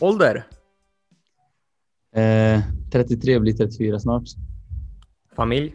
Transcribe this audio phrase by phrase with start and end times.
[0.00, 0.46] Ålder?
[2.14, 2.60] Eh,
[2.92, 4.24] 33 blir 34 snart.
[5.36, 5.74] Familj?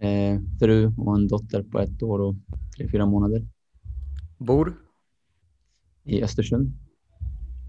[0.00, 2.34] Eh, fru och en dotter på ett år och
[2.76, 3.46] tre, fyra månader.
[4.38, 4.76] Bor?
[6.04, 6.72] I Östersund.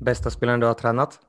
[0.02, 1.20] Bästa spelaren du har tränat?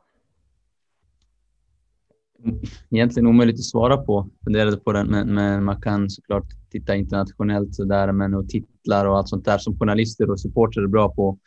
[2.91, 4.31] Egentligen omöjligt att svara på.
[4.45, 9.19] Funderade på den, men, men man kan såklart titta internationellt sådär, men och titlar och
[9.19, 11.39] allt sånt där som journalister och supportrar är bra på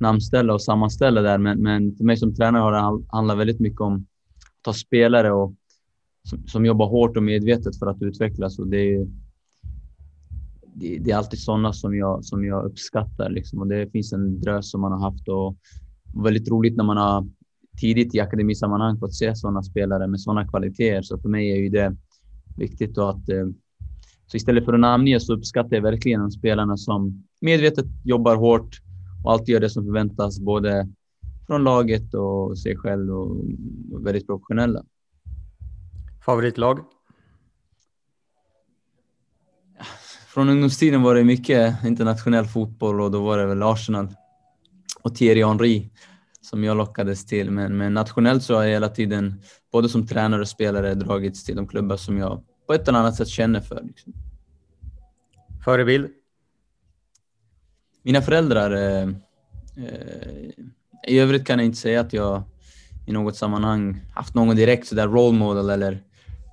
[0.00, 1.38] namnställa och sammanställa där.
[1.38, 4.06] Men, men för mig som tränare har det handlat väldigt mycket om
[4.60, 5.54] att ha spelare och
[6.22, 9.06] som, som jobbar hårt och medvetet för att utvecklas och det är,
[10.74, 13.58] det, det är alltid sådana som jag, som jag uppskattar liksom.
[13.58, 15.56] och det finns en drös som man har haft och
[16.24, 17.28] väldigt roligt när man har
[17.80, 21.02] tidigt i akademisammanhang fått se sådana spelare med sådana kvaliteter.
[21.02, 21.96] Så för mig är ju det
[22.56, 23.46] viktigt då att eh,
[24.26, 28.80] så istället för att namnge så uppskattar jag verkligen de spelarna som medvetet jobbar hårt
[29.24, 30.88] och alltid gör det som förväntas både
[31.46, 33.44] från laget och sig själv och
[34.06, 34.84] väldigt professionella.
[36.24, 36.78] Favoritlag?
[40.26, 44.08] Från ungdomstiden var det mycket internationell fotboll och då var det väl Arsenal
[45.02, 45.90] och Thierry Henry
[46.40, 47.50] som jag lockades till.
[47.50, 51.56] Men, men nationellt så har jag hela tiden, både som tränare och spelare, dragits till
[51.56, 53.82] de klubbar som jag på ett eller annat sätt känner för.
[53.82, 54.12] Liksom.
[55.64, 56.19] Förebild?
[58.10, 58.70] Mina föräldrar.
[58.70, 59.08] Eh,
[59.76, 60.50] eh,
[61.06, 62.42] I övrigt kan jag inte säga att jag
[63.06, 66.02] i något sammanhang haft någon direkt sådär role model eller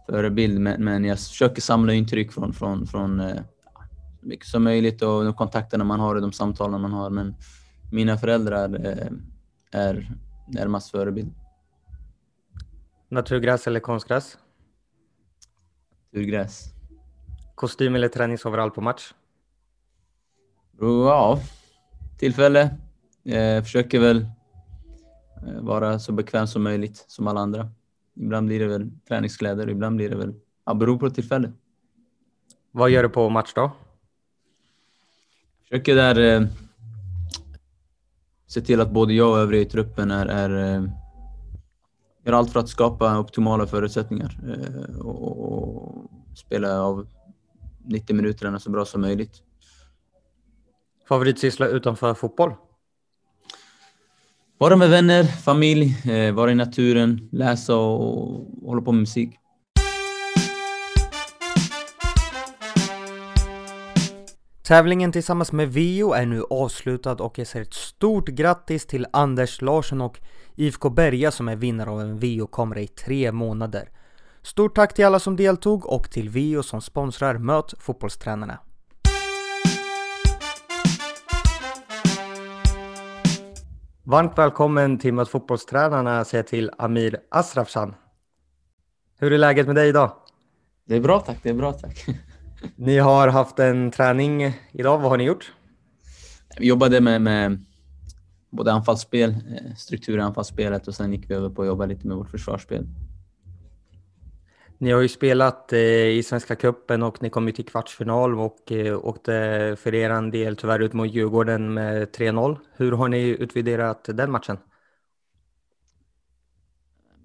[0.10, 3.42] förebild, men, men jag försöker samla intryck från, från, från eh,
[4.22, 7.10] mycket som möjligt och de kontakterna man har och de samtalen man har.
[7.10, 7.36] Men
[7.92, 9.08] mina föräldrar eh,
[9.72, 10.12] är
[10.48, 11.34] närmast förebild.
[13.10, 14.38] Naturgräs eller konstgräs?
[16.12, 16.64] Naturgräs.
[17.56, 19.14] Kostym eller träningsoverall på match?
[20.80, 21.40] Ja,
[22.18, 22.70] tillfälle.
[23.24, 24.18] Jag försöker väl
[25.48, 27.70] eh, vara så bekväm som möjligt som alla andra.
[28.16, 30.34] Ibland blir det väl träningskläder, ibland blir det väl,
[30.66, 31.52] ja, beror på tillfälle.
[32.72, 33.72] Vad gör du på match då?
[35.68, 36.48] försöker där eh,
[38.48, 40.84] se till att både jag och övriga i truppen är, är eh,
[42.24, 47.08] gör allt för att skapa optimala förutsättningar eh, och, och spela av
[47.86, 49.44] 90 minuterna så bra som möjligt.
[51.08, 52.54] Favoritsyssla utanför fotboll?
[54.58, 59.40] Vara med vänner, familj, eh, vara i naturen, läsa och hålla på med musik.
[64.68, 69.62] Tävlingen tillsammans med Vio är nu avslutad och jag säger ett stort grattis till Anders
[69.62, 70.20] Larsson och
[70.56, 73.90] IFK Berga som är vinnare av en Vio-kamera i tre månader.
[74.42, 78.60] Stort tack till alla som deltog och till Vio som sponsrar Möt fotbollstränarna.
[84.10, 87.96] Varmt välkommen till Möt fotbollstränarna säger till Amir Asrafshan.
[89.20, 90.12] Hur är läget med dig idag?
[90.86, 92.06] Det är bra tack, det är bra tack.
[92.76, 95.00] Ni har haft en träning idag.
[95.00, 95.54] Vad har ni gjort?
[96.60, 97.66] Vi jobbade med, med
[98.50, 102.08] både anfallsspel, eh, struktur i anfallsspelet och sen gick vi över på att jobba lite
[102.08, 102.88] med vårt försvarsspel.
[104.80, 108.72] Ni har ju spelat eh, i Svenska Cupen och ni kom ju till kvartsfinal och
[108.72, 109.32] eh, åkte
[109.80, 112.58] för er del tyvärr ut mot Djurgården med 3-0.
[112.76, 114.58] Hur har ni utvärderat den matchen?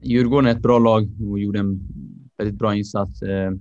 [0.00, 1.80] Djurgården är ett bra lag och gjorde en
[2.38, 3.22] väldigt bra insats.
[3.22, 3.52] Eh,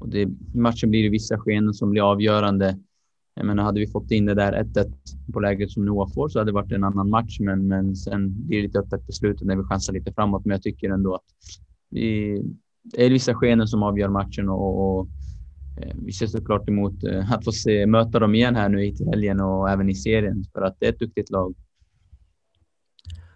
[0.00, 2.78] och det, I matchen blir det vissa skeenden som blir avgörande.
[3.34, 4.92] Jag menar, hade vi fått in det där 1-1
[5.32, 8.46] på läget som Noah får så hade det varit en annan match, men, men sen
[8.46, 10.44] blir det lite öppet på slutet när vi chansar lite framåt.
[10.44, 11.24] Men jag tycker ändå att
[11.90, 12.42] vi,
[12.92, 15.08] det är vissa skeenden som avgör matchen och, och
[15.80, 18.96] eh, vi ser såklart emot eh, att få se, möta dem igen här nu i
[19.10, 21.54] helgen och även i serien för att det är ett duktigt lag.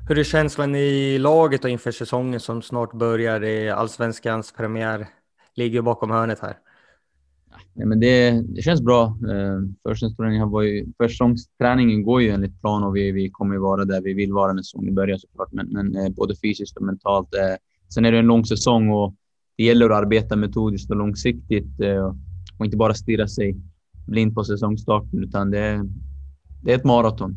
[0.09, 3.45] Hur är känslan i laget och inför säsongen som snart börjar?
[3.45, 5.07] i allsvenskans premiär
[5.55, 6.57] ligger bakom hörnet här.
[7.75, 9.05] Nej, men det, det känns bra.
[9.05, 13.85] Eh, försäsongsträningen var ju, försäsongsträningen går ju enligt plan och vi, vi kommer ju vara
[13.85, 15.53] där vi vill vara när säsongen börjar såklart.
[15.53, 17.29] Men, men både fysiskt och mentalt.
[17.95, 19.15] Sen är det en lång säsong och
[19.61, 22.15] det gäller att arbeta metodiskt och långsiktigt eh,
[22.59, 23.57] och inte bara stirra sig
[24.07, 25.85] blind på säsongstarten utan det,
[26.63, 27.35] det är ett maraton.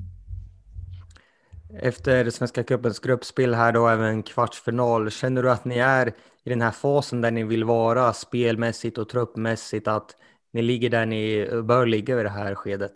[1.82, 6.08] Efter Svenska cupens gruppspel här då, även kvartsfinal, känner du att ni är
[6.44, 10.16] i den här fasen där ni vill vara spelmässigt och truppmässigt, att
[10.54, 12.94] ni ligger där ni bör ligga i det här skedet?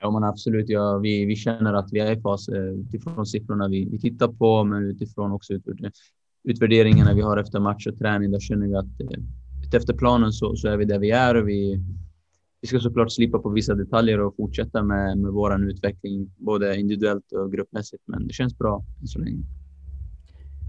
[0.00, 0.68] Ja, men absolut.
[0.68, 4.28] Ja, vi, vi känner att vi är i fas eh, utifrån siffrorna vi, vi tittar
[4.28, 5.52] på, men utifrån också
[6.44, 8.30] utvärderingarna vi har efter match och träning.
[8.30, 11.48] Där känner vi att eh, efter planen så, så är vi där vi är och
[11.48, 11.84] vi,
[12.60, 17.32] vi ska såklart slipa på vissa detaljer och fortsätta med, med vår utveckling, både individuellt
[17.32, 18.02] och gruppmässigt.
[18.06, 19.42] Men det känns bra än så länge.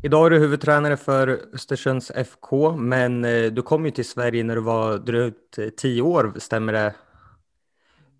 [0.03, 4.55] Idag är du huvudtränare för Östersunds FK, men eh, du kom ju till Sverige när
[4.55, 6.95] du var drygt eh, tio år, stämmer det?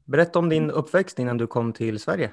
[0.05, 2.31] Berätta om din uppväxt innan du kom till Sverige.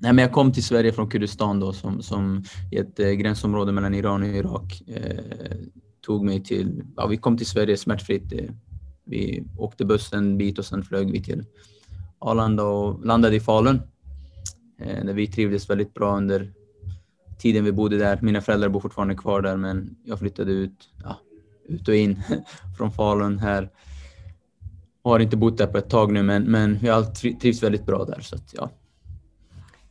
[0.00, 3.72] Nej, men jag kom till Sverige från Kurdistan då, som, som i ett eh, gränsområde
[3.72, 4.82] mellan Iran och Irak.
[4.86, 5.56] Eh,
[6.00, 8.32] tog mig till, ja, vi kom till Sverige smärtfritt.
[8.32, 8.50] Eh,
[9.04, 11.44] vi åkte bussen en bit och sen flög vi till
[12.18, 13.80] Arlanda och landade i Falun.
[14.80, 16.52] Eh, där vi trivdes väldigt bra under
[17.38, 18.18] tiden vi bodde där.
[18.22, 21.16] Mina föräldrar bor fortfarande kvar där men jag flyttade ut, ja,
[21.68, 22.22] ut och in
[22.78, 23.70] från Falun här.
[25.02, 28.20] Har inte bott där på ett tag nu men, men jag trivs väldigt bra där.
[28.20, 28.70] Så att, ja.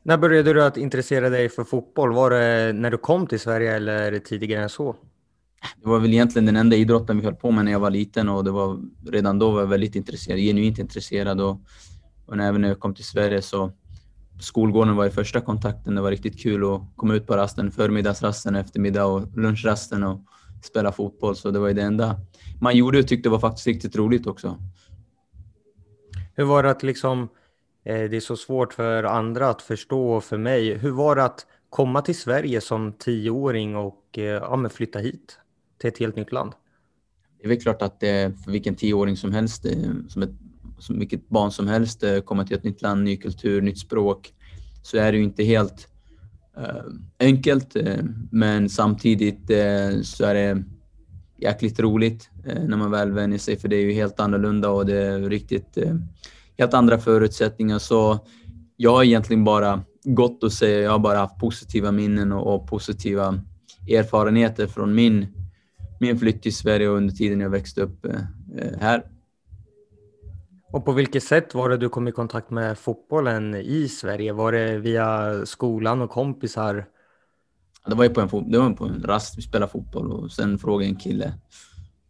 [0.08, 2.14] När började du att intressera dig för fotboll?
[2.14, 4.96] Var det när du kom till Sverige eller tidigare än så?
[5.82, 8.30] Det var väl egentligen den enda idrotten vi höll på med när jag var liten
[8.30, 8.80] och det var,
[9.12, 11.42] redan då var jag väldigt intresserad, genuint intresserad.
[11.42, 11.62] Och,
[12.26, 13.72] och även när jag kom till Sverige så
[14.40, 15.96] skolgården var i första kontakten.
[15.96, 20.22] Det var riktigt kul att komma ut på rasten, förmiddagsrasten, eftermiddag och lunchrasten och
[20.64, 21.36] spela fotboll.
[21.36, 22.20] Så det var ju det enda
[22.62, 24.58] man gjorde och tyckte var faktiskt riktigt roligt också.
[26.36, 27.30] Hur var det att liksom,
[27.88, 30.78] Eh, det är så svårt för andra att förstå för mig.
[30.78, 35.40] Hur var det att komma till Sverige som tioåring och eh, ja, flytta hit
[35.78, 36.52] till ett helt nytt land?
[37.40, 39.66] Det är väl klart att det för vilken tioåring som helst,
[40.10, 40.30] som ett
[40.80, 44.34] som vilket barn som helst, komma till ett nytt land, ny kultur, nytt språk,
[44.84, 45.88] så är det ju inte helt
[47.20, 47.76] enkelt.
[48.32, 49.48] Men samtidigt
[50.04, 50.64] så är det
[51.38, 54.98] jäkligt roligt när man väl vänjer sig, för det är ju helt annorlunda och det
[54.98, 55.78] är riktigt
[56.58, 57.80] helt andra förutsättningar.
[57.80, 58.20] Så
[58.76, 60.82] jag har egentligen bara gott att säga.
[60.82, 63.40] Jag har bara haft positiva minnen och, och positiva
[63.90, 65.28] erfarenheter från min,
[66.00, 68.06] min flytt till Sverige under tiden jag växte upp
[68.80, 69.04] här.
[70.72, 74.34] Och på vilket sätt var det du kom i kontakt med fotbollen i Sverige?
[74.34, 76.86] Var det via skolan och kompisar?
[77.88, 80.60] Det var ju på en, det var på en rast, vi spelade fotboll och sen
[80.60, 81.34] frågade en kille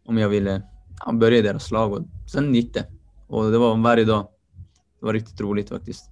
[0.04, 0.62] om jag ville
[1.06, 2.02] ja, börja i deras lag och
[2.32, 2.86] sen gick det.
[3.26, 4.28] Och det var varje dag.
[5.00, 6.10] Det var riktigt roligt faktiskt.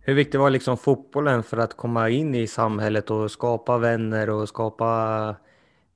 [0.00, 4.48] Hur viktig var liksom fotbollen för att komma in i samhället och skapa vänner och
[4.48, 5.36] skapa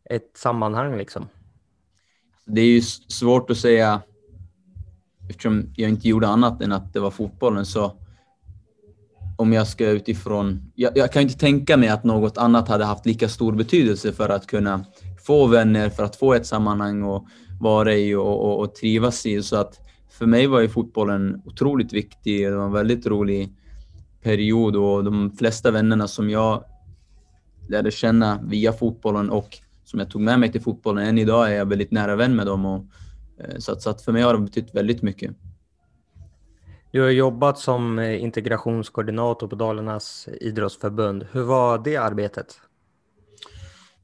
[0.05, 1.29] ett sammanhang liksom?
[2.45, 4.03] Det är ju svårt att säga
[5.31, 7.97] eftersom jag inte gjorde annat än att det var fotbollen så
[9.37, 10.73] om jag ska utifrån...
[10.75, 14.29] Jag, jag kan inte tänka mig att något annat hade haft lika stor betydelse för
[14.29, 14.85] att kunna
[15.27, 17.27] få vänner, för att få ett sammanhang och
[17.61, 19.43] vara i och, och, och trivas i.
[19.43, 19.81] Så att
[20.13, 22.47] för mig var ju fotbollen otroligt viktig.
[22.47, 23.53] Det var en väldigt rolig
[24.23, 26.65] period och de flesta vännerna som jag
[27.69, 31.57] lärde känna via fotbollen och som jag tog med mig till fotbollen än idag är
[31.57, 32.67] jag väldigt nära vän med dem.
[32.67, 32.85] Och
[33.39, 35.31] Eh, så att, så att för mig har det betytt väldigt mycket.
[36.91, 41.27] Du har jobbat som eh, integrationskoordinator på Dalarnas idrottsförbund.
[41.33, 42.61] Hur var det arbetet?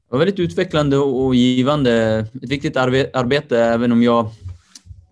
[0.09, 2.25] Det var väldigt utvecklande och givande.
[2.43, 4.29] Ett viktigt arbete, även om jag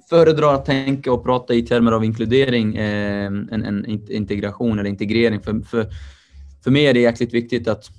[0.09, 5.41] föredrar att tänka och prata i termer av inkludering eh, än, än integration eller integrering.
[5.41, 5.87] För, för,
[6.63, 7.89] för mig är det jäkligt viktigt att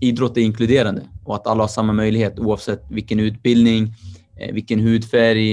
[0.00, 3.94] idrott är inkluderande och att alla har samma möjlighet oavsett vilken utbildning,
[4.36, 5.52] Eh, vilken hudfärg,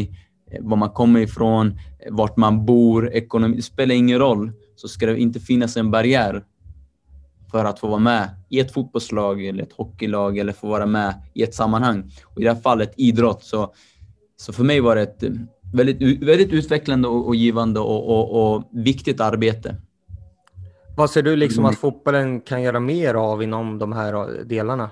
[0.52, 1.68] eh, var man kommer ifrån,
[2.00, 3.56] eh, vart man bor, ekonomi.
[3.56, 4.52] Det spelar ingen roll.
[4.76, 6.44] Så ska det inte finnas en barriär
[7.52, 11.14] för att få vara med i ett fotbollslag eller ett hockeylag eller få vara med
[11.34, 12.12] i ett sammanhang.
[12.26, 13.44] Och I det här fallet idrott.
[13.44, 13.74] Så,
[14.38, 15.24] så för mig var det ett
[15.74, 19.76] väldigt, väldigt utvecklande och, och givande och, och, och, viktigt arbete.
[20.98, 24.90] Vad ser du liksom att fotbollen kan göra mer av inom de här delarna?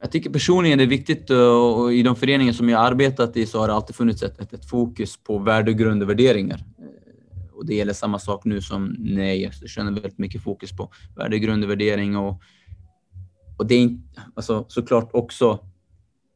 [0.00, 3.58] Jag tycker personligen det är viktigt och i de föreningar som jag arbetat i så
[3.58, 6.64] har det alltid funnits ett, ett fokus på värdegrund och värderingar.
[6.78, 10.90] Eh, och det gäller samma sak nu som när jag känner väldigt mycket fokus på
[11.16, 12.42] värdegrund och värdering och,
[13.56, 15.58] och det är inte, alltså, såklart också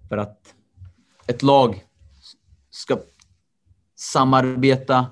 [0.08, 0.54] för att
[1.26, 1.84] ett lag
[2.72, 2.98] ska
[3.96, 5.06] samarbeta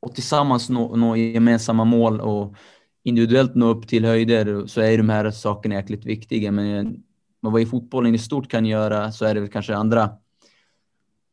[0.00, 2.54] och tillsammans nå, nå gemensamma mål och
[3.04, 6.52] individuellt nå upp till höjder så är de här sakerna jäkligt viktiga.
[6.52, 6.92] Men eh,
[7.42, 10.10] men vad i fotbollen i stort kan göra så är det väl kanske andra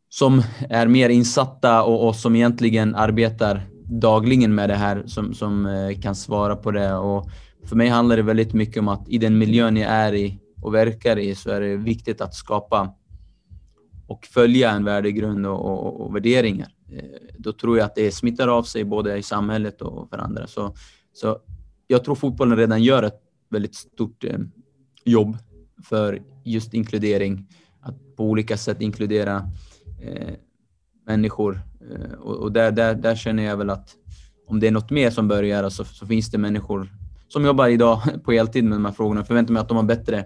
[0.10, 5.66] som är mer insatta och, och som egentligen arbetar dagligen med det här som, som
[5.66, 6.94] eh, kan svara på det.
[6.94, 7.30] Och
[7.66, 10.74] för mig handlar det väldigt mycket om att i den miljön jag är i och
[10.74, 12.94] verkar i så är det viktigt att skapa
[14.10, 16.74] och följa en värdegrund och, och, och värderingar.
[16.92, 17.04] Eh,
[17.38, 20.48] då tror jag att det smittar av sig både i samhället och för andra.
[20.48, 20.76] Så,
[21.14, 21.40] så
[21.88, 24.40] jag tror fotbollen redan gör ett väldigt stort eh,
[25.06, 25.38] jobb
[25.84, 27.48] för just inkludering.
[27.82, 29.52] Att på olika sätt inkludera
[30.02, 30.34] eh,
[31.06, 33.96] människor Eh, och, och där, där, där känner jag väl att
[34.48, 36.88] om det är något mer som bör göras så, alltså, så finns det människor
[37.28, 39.24] som jobbar idag på heltid med de här frågorna.
[39.24, 40.26] Förväntar mig att de har bättre,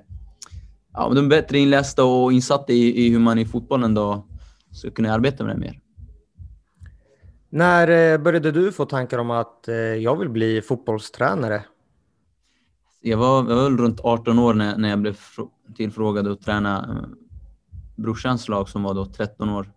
[0.94, 4.28] ja, de är bättre inlästa och insatta i, i hur man i fotbollen då
[4.72, 5.80] ska kunna arbeta med det mer.
[7.50, 11.64] När eh, började du få tankar om att eh, jag vill bli fotbollstränare?
[13.02, 15.18] Jag var, jag var väl runt 18 år när, när jag blev
[15.76, 17.10] tillfrågad att träna eh,
[17.96, 19.72] brorsans lag som var då 13 år.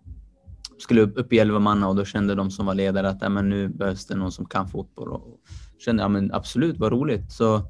[0.79, 3.49] Skulle upp i 11 manna och då kände de som var ledare att ja, men
[3.49, 5.13] nu behövs det någon som kan fotboll.
[5.13, 5.41] Och
[5.79, 7.33] kände ja, men absolut, vad roligt.
[7.33, 7.63] Så,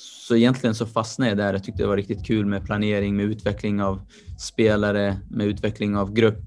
[0.00, 1.52] så egentligen så fastnade jag där.
[1.52, 4.00] Jag tyckte det var riktigt kul med planering, med utveckling av
[4.38, 6.44] spelare, med utveckling av grupp.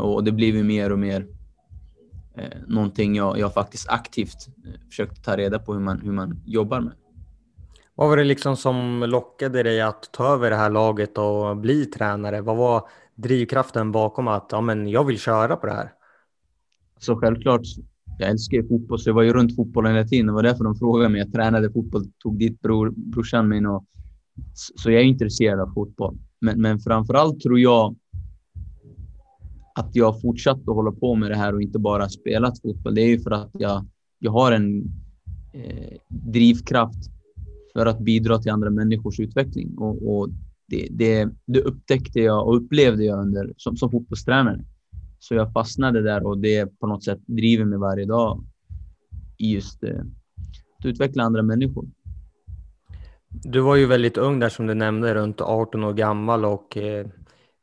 [0.00, 1.26] Och det blev ju mer och mer
[2.36, 6.42] eh, någonting jag, jag faktiskt aktivt eh, försökte ta reda på hur man, hur man
[6.46, 6.92] jobbar med.
[7.94, 11.86] Vad var det liksom som lockade dig att ta över det här laget och bli
[11.86, 12.40] tränare?
[12.40, 15.92] Vad var drivkraften bakom att ja, men jag vill köra på det här?
[16.98, 17.62] Så självklart,
[18.18, 20.26] jag älskar ju fotboll så jag var ju runt fotbollen hela tiden.
[20.26, 21.18] Det var därför de frågade mig.
[21.20, 23.84] Jag tränade fotboll, tog dit bror, brorsan min och
[24.54, 26.18] så jag är intresserad av fotboll.
[26.40, 27.96] Men, men framför allt tror jag
[29.74, 33.02] att jag fortsatt att hålla på med det här och inte bara spelat fotboll, det
[33.02, 33.86] är ju för att jag,
[34.18, 34.84] jag har en
[35.52, 37.10] eh, drivkraft
[37.72, 39.78] för att bidra till andra människors utveckling.
[39.78, 40.28] Och, och
[40.68, 44.64] det, det, det, upptäckte jag och upplevde jag under, som, som fotbollstränare.
[45.22, 48.44] Så jag fastnade där och det på något sätt driver mig varje dag
[49.38, 50.00] i just eh,
[50.78, 51.84] att utveckla andra människor.
[53.28, 57.06] Du var ju väldigt ung där som du nämnde, runt 18 år gammal och eh,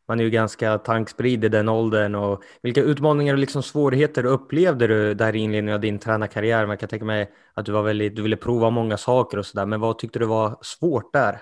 [0.07, 2.15] man är ju ganska tankspridd i den åldern.
[2.15, 6.65] Och vilka utmaningar och liksom svårigheter upplevde du där i inledningen av din tränarkarriär?
[6.65, 9.65] Man kan tänka mig att du, var väldigt, du ville prova många saker och sådär,
[9.65, 11.41] men vad tyckte du var svårt där?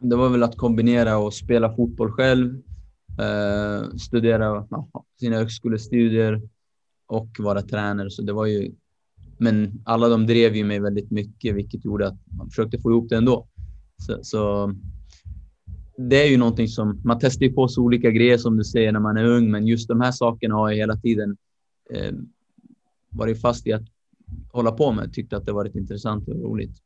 [0.00, 2.62] Det var väl att kombinera och spela fotboll själv,
[3.18, 4.88] eh, studera ja,
[5.20, 6.42] sina högskolestudier
[7.06, 8.10] och vara tränare.
[8.10, 8.72] Så det var ju,
[9.38, 13.08] men alla de drev ju mig väldigt mycket, vilket gjorde att man försökte få ihop
[13.08, 13.48] det ändå.
[13.96, 14.74] Så, så
[15.96, 18.92] det är ju någonting som man testar ju på sig olika grejer som du säger
[18.92, 21.36] när man är ung, men just de här sakerna har jag hela tiden
[21.94, 22.12] eh,
[23.10, 23.82] varit fast i att
[24.52, 25.12] hålla på med.
[25.12, 26.82] Tyckte att det varit intressant och roligt.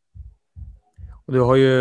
[1.33, 1.73] Du har ju,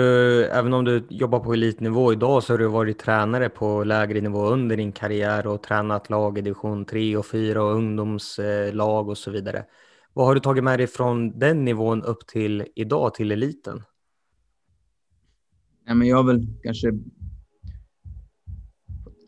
[0.44, 4.46] även om du jobbar på elitnivå idag, så har du varit tränare på lägre nivå
[4.46, 9.32] under din karriär och tränat lag i division 3 och 4 och ungdomslag och så
[9.32, 9.66] vidare.
[10.14, 13.84] Vad har du tagit med dig från den nivån upp till idag, till eliten?
[15.86, 16.92] Ja, men jag har väl kanske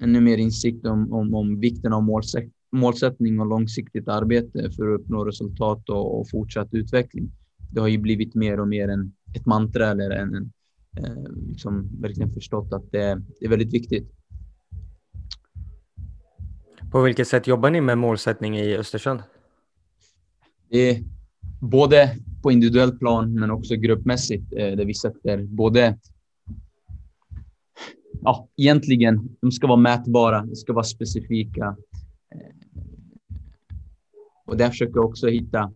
[0.01, 4.99] ännu mer insikt om, om, om vikten av målsätt, målsättning och långsiktigt arbete för att
[4.99, 7.31] uppnå resultat och, och fortsatt utveckling.
[7.71, 10.51] Det har ju blivit mer och mer en, ett mantra eller en, en
[10.97, 14.11] eh, liksom verkligen förstått att det, det är väldigt viktigt.
[16.91, 19.19] På vilket sätt jobbar ni med målsättning i Östersund?
[20.69, 21.03] Det är
[21.59, 25.97] både på individuellt plan men också gruppmässigt eh, där vi sätter både
[28.21, 31.75] ja, egentligen, de ska vara mätbara, de ska vara specifika.
[32.35, 32.81] Eh,
[34.45, 35.71] och där försöker jag också hitta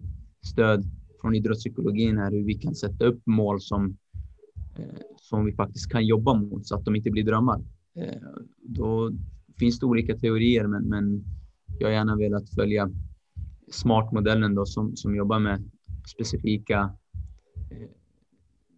[0.45, 3.97] stöd från idrottspsykologin här, hur vi kan sätta upp mål som,
[4.77, 7.61] eh, som vi faktiskt kan jobba mot så att de inte blir drömmar.
[7.95, 8.21] Eh,
[8.61, 9.11] då
[9.59, 11.23] finns det olika teorier, men, men
[11.79, 12.89] jag har gärna velat följa
[13.71, 15.69] SMART-modellen då som, som jobbar med
[16.07, 16.95] specifika
[17.71, 17.89] eh,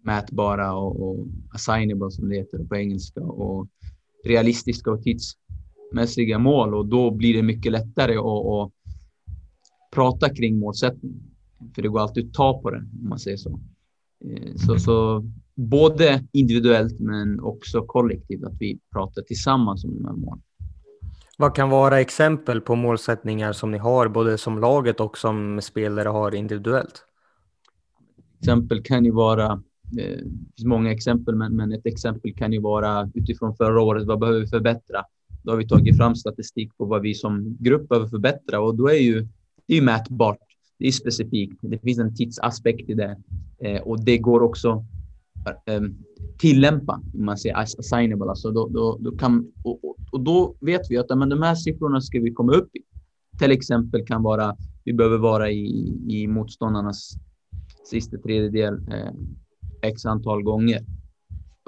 [0.04, 3.68] mätbara och, och assignable som det heter på engelska och
[4.26, 8.72] realistiska och tidsmässiga mål och då blir det mycket lättare att, att
[9.92, 11.30] prata kring målsättning.
[11.76, 13.60] För det går alltid att ta på den om man säger så.
[14.26, 15.26] Eh, så, så
[15.56, 20.42] både individuellt men också kollektivt att vi pratar tillsammans om de här målen.
[21.38, 26.10] Vad kan vara exempel på målsättningar som ni har både som laget och som spelare
[26.10, 27.06] har individuellt?
[28.40, 30.18] Exempel kan ju vara det
[30.56, 34.08] finns många exempel, men, men ett exempel kan ju vara utifrån förra året.
[34.08, 35.06] Vad behöver vi förbättra?
[35.44, 38.90] Då har vi tagit fram statistik på vad vi som grupp behöver förbättra och då
[38.90, 39.28] är ju
[39.66, 40.49] det är ju mätbart.
[40.80, 41.60] Det är specifikt.
[41.62, 43.18] Det finns en tidsaspekt i det
[43.64, 44.86] eh, och det går också
[45.66, 45.82] eh,
[46.38, 48.30] tillämpa, om man säger assignable.
[48.30, 51.56] Alltså då, då, då kan, och, och, och, då vet vi att men de här
[51.56, 52.80] siffrorna ska vi komma upp i.
[53.40, 57.14] Till exempel kan vara, vi behöver vara i, i motståndarnas
[57.90, 59.14] sista tredjedel eh,
[59.82, 60.86] x antal gånger.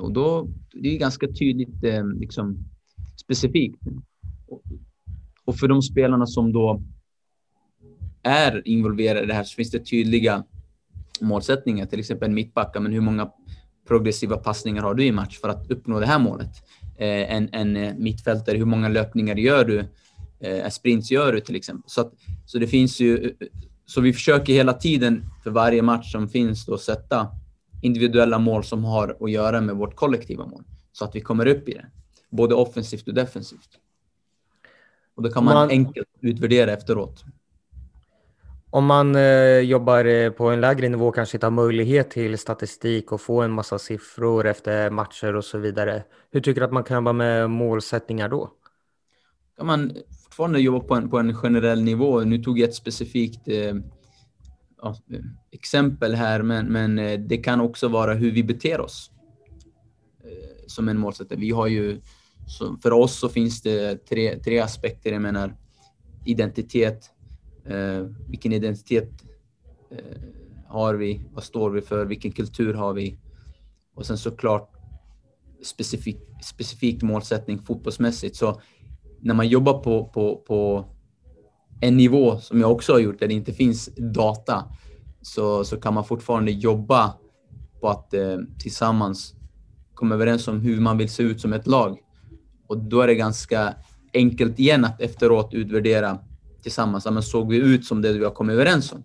[0.01, 2.57] Och då det är det ganska tydligt eh, liksom,
[3.23, 3.81] specifikt.
[5.45, 6.81] Och för de spelarna som då
[8.23, 10.43] är involverade i det här så finns det tydliga
[11.21, 11.85] målsättningar.
[11.85, 13.31] Till exempel en mittbacka, men hur många
[13.87, 16.51] progressiva passningar har du i match för att uppnå det här målet?
[16.97, 19.79] Eh, en, en eh, mittfältare, hur många löpningar gör du
[20.39, 21.89] eh, Esprints gör till exempel.
[21.89, 22.13] Så, att,
[22.45, 23.35] så det finns ju,
[23.85, 27.27] så vi försöker hela tiden för varje match som finns då sätta
[27.81, 30.63] individuella mål som har att göra med vårt kollektiva mål.
[30.91, 31.85] Så att vi kommer upp i det.
[32.29, 33.69] Både offensivt och defensivt.
[35.15, 37.23] Och då kan man, man enkelt utvärdera efteråt.
[38.73, 43.11] Om man eh, jobbar eh, på en lägre nivå kanske inte har möjlighet till statistik
[43.11, 46.03] och få en massa siffror efter matcher och så vidare.
[46.31, 48.51] Hur tycker du att man kan jobba med målsättningar då?
[49.57, 49.91] Kan man
[50.23, 52.19] fortfarande jobba på en, på en generell nivå.
[52.19, 53.75] Nu tog jag ett specifikt eh,
[54.81, 54.95] ja,
[55.51, 59.11] exempel här, men, men eh, det kan också vara hur vi beter oss
[60.23, 61.39] eh, som en målsättning.
[61.39, 62.01] Vi har ju,
[62.83, 65.11] för oss så finns det tre, tre aspekter.
[65.11, 65.55] Jag menar
[66.25, 67.09] identitet,
[67.65, 69.09] Eh, vilken identitet
[69.91, 70.21] eh,
[70.67, 71.25] har vi?
[71.33, 72.05] Vad står vi för?
[72.05, 73.19] Vilken kultur har vi?
[73.95, 74.71] Och sen såklart
[75.63, 78.35] specifik, specifik målsättning fotbollsmässigt.
[78.35, 78.61] Så
[79.19, 80.85] när man jobbar på, på, på
[81.81, 84.63] en nivå, som jag också har gjort, där det inte finns data,
[85.21, 87.13] så, så kan man fortfarande jobba
[87.81, 89.35] på att eh, tillsammans
[89.93, 91.97] komma överens om hur man vill se ut som ett lag.
[92.67, 93.75] Och då är det ganska
[94.13, 96.19] enkelt igen att efteråt utvärdera
[96.63, 97.05] tillsammans.
[97.05, 99.03] Men såg vi ut som det vi har kommit överens om?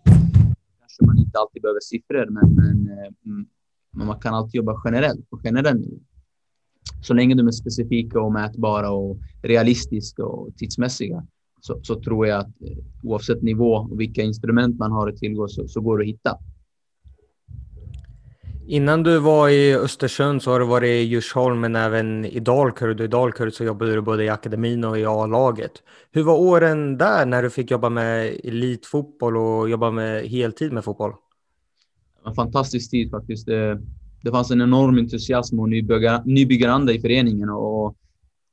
[0.78, 3.46] Kanske man inte alltid behöver siffror, men, men, eh, mm,
[3.92, 5.98] men man kan alltid jobba generellt på generell nivå.
[7.02, 11.26] Så länge de är specifika och mätbara och realistiska och tidsmässiga
[11.60, 15.48] så, så tror jag att eh, oavsett nivå och vilka instrument man har att tillgå
[15.48, 16.38] så, så går det att hitta.
[18.68, 23.00] Innan du var i Östersund så har du varit i Djursholm men även i Dalkurd.
[23.00, 25.72] I Dalkurd så jobbade du både i akademin och i A-laget.
[26.12, 30.84] Hur var åren där när du fick jobba med elitfotboll och jobba med heltid med
[30.84, 31.12] fotboll?
[32.26, 33.46] En fantastisk tid faktiskt.
[33.46, 33.80] Det,
[34.22, 37.86] det fanns en enorm entusiasm och nybyggar, nybyggaranda i föreningen och,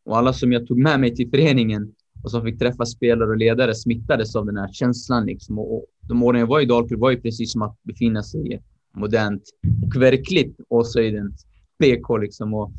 [0.06, 3.38] och alla som jag tog med mig till föreningen och som fick träffa spelare och
[3.38, 5.26] ledare smittades av den här känslan.
[5.26, 5.60] Liksom.
[5.60, 8.52] Och, och de åren jag var i Dalkurd var ju precis som att befinna sig
[8.52, 9.44] i ett modernt
[9.86, 11.46] och verkligt Åshöjdens
[11.80, 12.54] PK liksom.
[12.54, 12.72] Och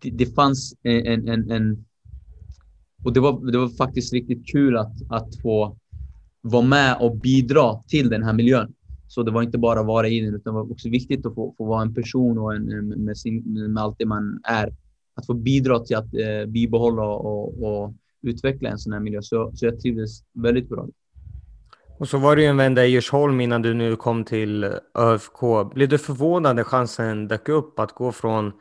[0.00, 1.84] det, det fanns en, en, en,
[3.04, 5.76] och det var, det var faktiskt riktigt kul att, att få
[6.40, 8.74] vara med och bidra till den här miljön.
[9.08, 11.34] Så det var inte bara att vara i den, utan det var också viktigt att
[11.34, 13.42] få, få vara en person och en, med, sin,
[13.72, 14.74] med allt det man är.
[15.14, 19.22] Att få bidra till att eh, bibehålla och, och, utveckla en sån här miljö.
[19.22, 20.88] Så, så jag trivdes väldigt bra.
[22.02, 24.64] Och så var det ju en vända i Djursholm innan du nu kom till
[24.98, 25.40] ÖFK.
[25.74, 28.52] Blev du förvånad när chansen dök upp att gå från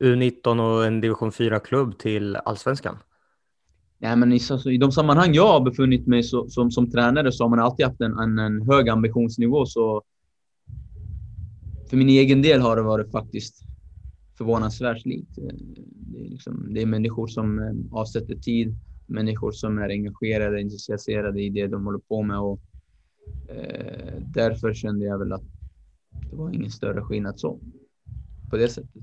[0.00, 2.96] U19 och en division 4-klubb till allsvenskan?
[3.98, 7.32] Nej, men i, alltså, i de sammanhang jag har befunnit mig så, som, som tränare
[7.32, 9.66] så har man alltid haft en, en, en hög ambitionsnivå.
[9.66, 10.02] Så
[11.90, 13.62] för min egen del har det varit faktiskt
[14.38, 15.30] förvånansvärt likt.
[15.36, 21.42] Det är, liksom, det är människor som eh, avsätter tid, människor som är engagerade, intresserade
[21.42, 22.38] i det de håller på med.
[22.38, 22.60] Och
[23.48, 25.44] Eh, därför kände jag väl att
[26.30, 27.60] det var ingen större skillnad så.
[28.50, 29.02] På det sättet.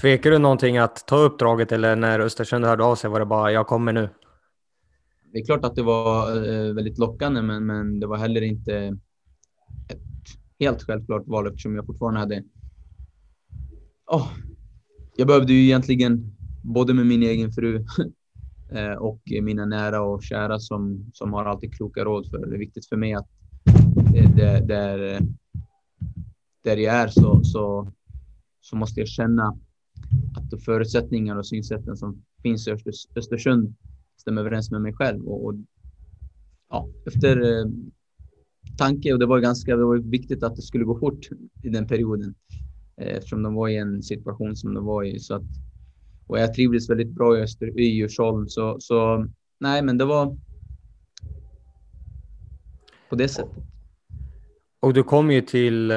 [0.00, 3.52] Tvekar du någonting att ta uppdraget eller när Östersund hörde av sig var det bara
[3.52, 4.08] jag kommer nu?
[5.32, 8.98] Det är klart att det var eh, väldigt lockande, men, men det var heller inte
[9.88, 10.02] ett
[10.60, 12.42] helt självklart val eftersom jag fortfarande hade...
[14.06, 14.28] Oh,
[15.16, 17.84] jag behövde ju egentligen, både med min egen fru
[18.74, 22.58] Eh, och mina nära och kära som, som har alltid kloka råd för det är
[22.58, 23.28] viktigt för mig att
[24.16, 25.20] eh, där, där,
[26.64, 27.92] där jag är så, så,
[28.60, 29.58] så måste jag känna
[30.36, 32.76] att förutsättningar och synsätten som finns i
[33.16, 33.74] Östersund
[34.20, 35.28] stämmer överens med mig själv.
[35.28, 35.54] Och, och
[36.70, 37.66] ja, efter eh,
[38.78, 41.28] tanke, och det var ganska det var viktigt att det skulle gå fort
[41.62, 42.34] i den perioden
[42.96, 45.18] eh, eftersom de var i en situation som de var i.
[45.18, 45.44] Så att
[46.26, 48.48] och jag trivdes väldigt bra i, Öster, i Djursholm.
[48.48, 49.26] Så, så
[49.60, 50.36] nej, men det var
[53.08, 53.64] på det sättet.
[54.80, 55.96] Och du kom ju till eh,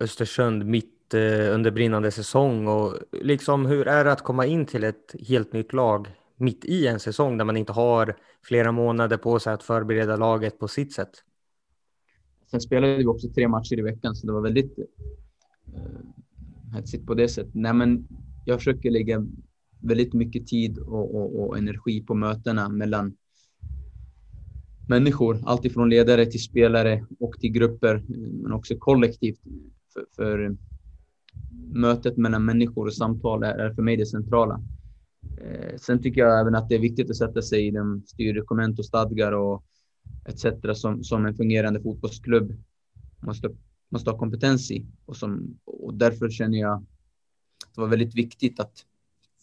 [0.00, 4.84] Östersund mitt eh, under brinnande säsong och liksom hur är det att komma in till
[4.84, 9.38] ett helt nytt lag mitt i en säsong där man inte har flera månader på
[9.38, 11.10] sig att förbereda laget på sitt sätt?
[12.50, 14.84] Sen spelade vi också tre matcher i veckan så det var väldigt eh,
[16.74, 17.54] hetsigt på det sättet.
[17.54, 18.08] Nej, men
[18.44, 19.26] jag försöker lägga
[19.84, 23.16] väldigt mycket tid och, och, och energi på mötena mellan
[24.88, 25.38] människor.
[25.44, 28.04] Alltifrån ledare till spelare och till grupper,
[28.42, 29.40] men också kollektivt.
[29.92, 30.56] För, för
[31.74, 34.62] mötet mellan människor och samtal är för mig det centrala.
[35.40, 38.78] Eh, sen tycker jag även att det är viktigt att sätta sig i de styrdokument
[38.78, 39.64] och stadgar och
[40.24, 40.46] etc.
[40.74, 42.54] Som, som en fungerande fotbollsklubb
[43.20, 43.50] måste,
[43.88, 44.86] måste ha kompetens i.
[45.06, 48.84] Och, som, och därför känner jag att det var väldigt viktigt att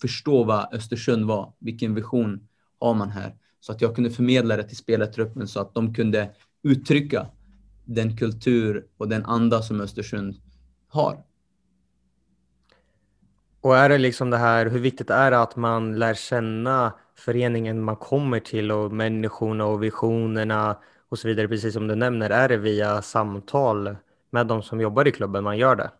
[0.01, 2.47] förstå vad Östersund var, vilken vision
[2.79, 3.35] har man här?
[3.59, 6.31] Så att jag kunde förmedla det till spelartruppen så att de kunde
[6.63, 7.27] uttrycka
[7.85, 10.35] den kultur och den anda som Östersund
[10.87, 11.23] har.
[13.61, 17.83] Och är det liksom det här, hur viktigt är det att man lär känna föreningen
[17.83, 20.77] man kommer till och människorna och visionerna
[21.09, 23.95] och så vidare, precis som du nämner, är det via samtal
[24.29, 25.91] med de som jobbar i klubben man gör det?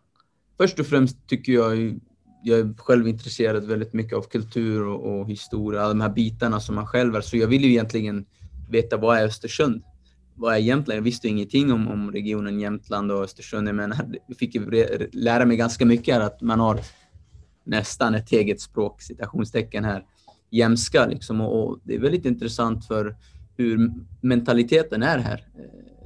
[0.56, 2.00] Först och främst tycker jag,
[2.42, 6.60] jag är själv intresserad väldigt mycket av kultur och, och historia, alla de här bitarna
[6.60, 8.26] som man själv är, så jag vill ju egentligen
[8.70, 9.82] veta vad är Östersund?
[10.34, 10.96] Vad är Jämtland?
[10.96, 13.94] Jag visste ingenting om, om regionen Jämtland och Östersund, men
[14.28, 14.56] jag fick
[15.12, 16.80] lära mig ganska mycket här att man har
[17.64, 20.04] nästan ett eget språk, citationstecken här,
[20.50, 21.40] jämska liksom.
[21.40, 23.16] Och, och, det är väldigt intressant för
[23.56, 25.46] hur mentaliteten är här.
[25.58, 25.64] Eh,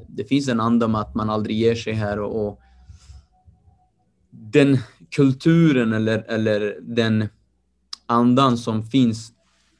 [0.09, 2.61] det finns en anda om att man aldrig ger sig här och, och
[4.31, 4.79] den
[5.11, 7.29] kulturen eller, eller den
[8.07, 9.33] andan som finns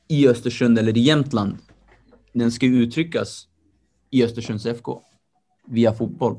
[0.09, 1.57] i Östersund eller i Jämtland,
[2.33, 3.49] den ska uttryckas
[4.11, 5.03] i Östersunds FK
[5.69, 6.37] via fotboll.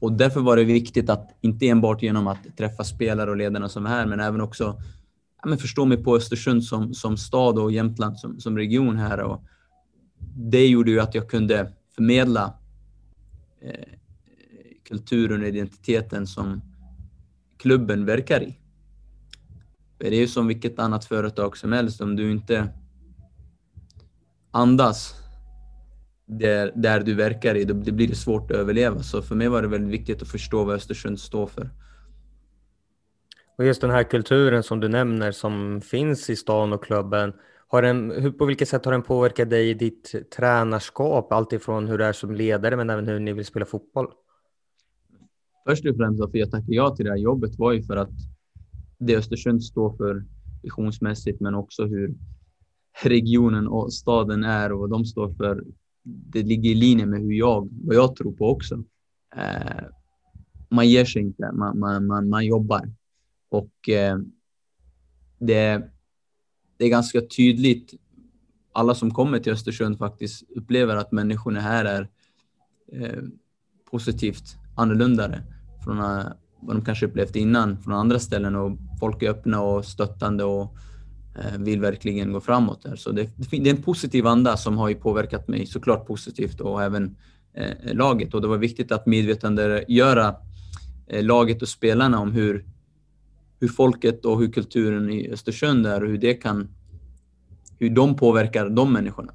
[0.00, 3.86] Och därför var det viktigt att inte enbart genom att träffa spelare och ledarna som
[3.86, 4.82] är här, men även också
[5.42, 9.20] ja, men förstå mig på Östersund som, som stad och Jämtland som, som region här.
[9.20, 9.44] Och
[10.36, 12.54] det gjorde ju att jag kunde förmedla
[13.62, 13.88] eh,
[14.88, 16.62] kulturen och identiteten som
[17.60, 18.56] klubben verkar i.
[19.98, 22.68] För det är ju som vilket annat företag som helst, om du inte
[24.50, 25.14] andas
[26.26, 29.02] där, där du verkar i, då blir det svårt att överleva.
[29.02, 31.70] Så för mig var det väldigt viktigt att förstå vad Östersund står för.
[33.58, 37.32] Och just den här kulturen som du nämner som finns i stan och klubben,
[37.68, 41.32] har den, hur, på vilket sätt har den påverkat dig i ditt tränarskap?
[41.32, 44.06] Alltifrån hur du är som ledare men även hur ni vill spela fotboll?
[45.66, 48.12] Först och främst varför jag tackade ja till det här jobbet var ju för att
[48.98, 50.24] det Östersund står för
[50.62, 52.14] visionsmässigt men också hur
[53.02, 55.64] regionen och staden är och vad de står för
[56.02, 58.84] det ligger i linje med hur jag, vad jag tror på också.
[59.36, 59.84] Eh,
[60.68, 62.92] man ger sig inte, man, man, man, man jobbar.
[63.48, 64.18] Och eh,
[65.38, 65.90] det,
[66.76, 67.94] det är ganska tydligt,
[68.72, 72.08] alla som kommer till Östersund faktiskt upplever att människorna här är
[72.92, 73.22] eh,
[73.90, 75.30] positivt annorlunda
[75.84, 76.24] från eh,
[76.60, 80.76] vad de kanske upplevt innan från andra ställen och folk är öppna och stöttande och
[81.38, 82.96] eh, vill verkligen gå framåt där.
[82.96, 86.82] Så det, det, är en positiv anda som har ju påverkat mig såklart positivt och
[86.82, 87.16] även
[87.54, 88.34] eh, laget.
[88.34, 90.34] Och det var viktigt att medvetandegöra
[91.06, 92.64] eh, laget och spelarna om hur,
[93.60, 96.68] hur folket och hur kulturen i Östersund är och hur det kan,
[97.78, 99.32] hur de påverkar de människorna.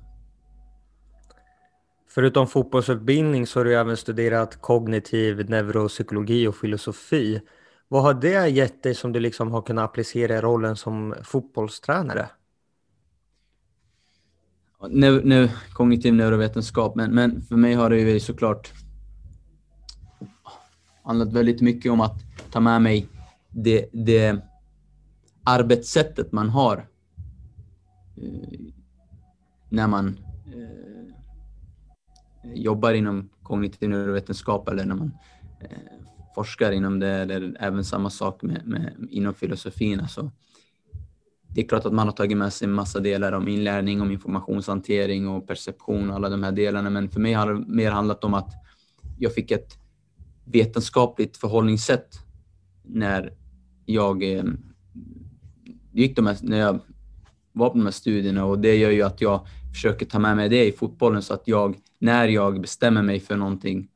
[2.15, 7.41] Förutom fotbollsutbildning så har du även studerat kognitiv neuropsykologi och filosofi.
[7.87, 12.29] Vad har det gett dig som du liksom har kunnat applicera i rollen som fotbollstränare?
[14.89, 18.73] Nu, nu, kognitiv neurovetenskap, men, men för mig har det ju såklart
[21.03, 23.07] handlat väldigt mycket om att ta med mig
[23.49, 24.39] det, det
[25.43, 26.87] arbetssättet man har
[28.17, 28.59] eh,
[29.69, 30.84] när man eh,
[32.53, 35.11] jobbar inom kognitiv neurovetenskap eller när man
[35.61, 35.69] eh,
[36.35, 39.99] forskar inom det, eller även samma sak med, med, inom filosofin.
[39.99, 40.31] Alltså,
[41.47, 44.11] det är klart att man har tagit med sig en massa delar om inlärning, om
[44.11, 48.23] informationshantering och perception och alla de här delarna, men för mig har det mer handlat
[48.23, 48.51] om att
[49.19, 49.77] jag fick ett
[50.45, 52.19] vetenskapligt förhållningssätt
[52.83, 53.33] när
[53.85, 54.43] jag eh,
[55.91, 56.79] gick de här, när jag
[57.51, 60.49] var på de här studierna och det gör ju att jag försöker ta med mig
[60.49, 63.87] det i fotbollen så att jag, när jag bestämmer mig för någonting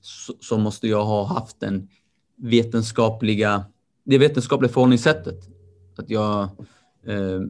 [0.00, 1.88] så, så, måste jag ha haft den
[2.36, 3.64] vetenskapliga,
[4.04, 5.48] det vetenskapliga förhållningssättet.
[5.96, 6.42] Att jag
[7.06, 7.40] eh,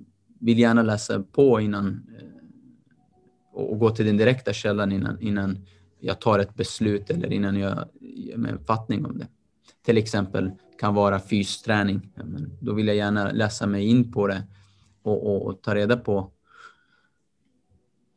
[0.41, 1.87] vill gärna läsa på innan
[2.19, 2.27] eh,
[3.53, 5.59] och, och gå till den direkta källan innan, innan
[6.01, 9.29] jag tar ett beslut eller innan jag ger mig en fattning om det.
[9.85, 12.13] Till exempel kan vara fysträning.
[12.61, 14.43] Då vill jag gärna läsa mig in på det
[15.03, 16.31] och, och, och ta reda på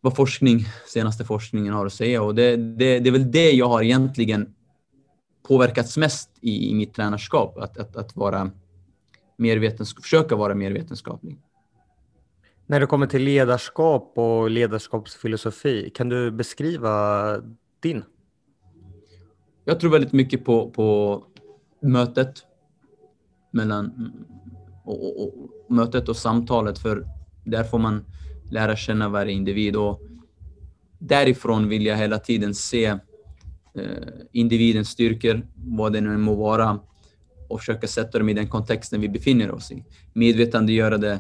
[0.04, 2.22] vad forskning, senaste forskningen har att säga.
[2.22, 4.54] Och det, det, det är väl det jag har egentligen
[5.48, 8.52] påverkats mest i, i mitt tränarskap, att, att, att vara
[9.38, 11.40] mer vetenskap, försöka vara mer vetenskaplig.
[12.66, 17.38] När det kommer till ledarskap och ledarskapsfilosofi, kan du beskriva
[17.80, 18.04] din?
[19.66, 21.24] Jag tror väldigt mycket på, på
[21.82, 22.34] mötet
[23.52, 24.14] mellan
[24.84, 25.34] och, och, och,
[25.72, 27.08] mötet och samtalet, för
[27.44, 28.06] där får man
[28.54, 30.02] lära känna varje individ och
[31.00, 33.00] därifrån vill jag hela tiden se eh,
[34.32, 36.80] individens styrkor, vad det nu må vara,
[37.50, 39.86] och försöka sätta dem i den kontexten vi befinner oss i.
[40.14, 41.20] Medvetandegöra det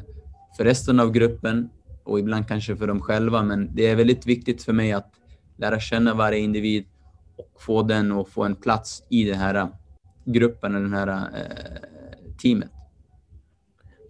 [0.57, 1.69] för resten av gruppen
[2.03, 3.43] och ibland kanske för dem själva.
[3.43, 5.11] Men det är väldigt viktigt för mig att
[5.57, 6.85] lära känna varje individ
[7.37, 9.67] och få den att få en plats i den här
[10.25, 12.82] gruppen, eller det här eh, eh teamet.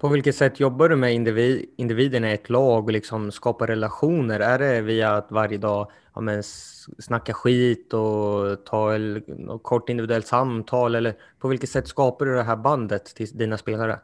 [0.03, 4.39] På vilket sätt jobbar du med individ, individerna i ett lag och liksom skapar relationer?
[4.39, 6.43] Är det via att varje dag ja, men,
[6.99, 9.23] snacka skit och ta ett
[9.61, 10.95] kort individuellt samtal?
[10.95, 13.99] Eller på vilket sätt skapar du det här bandet till dina spelare?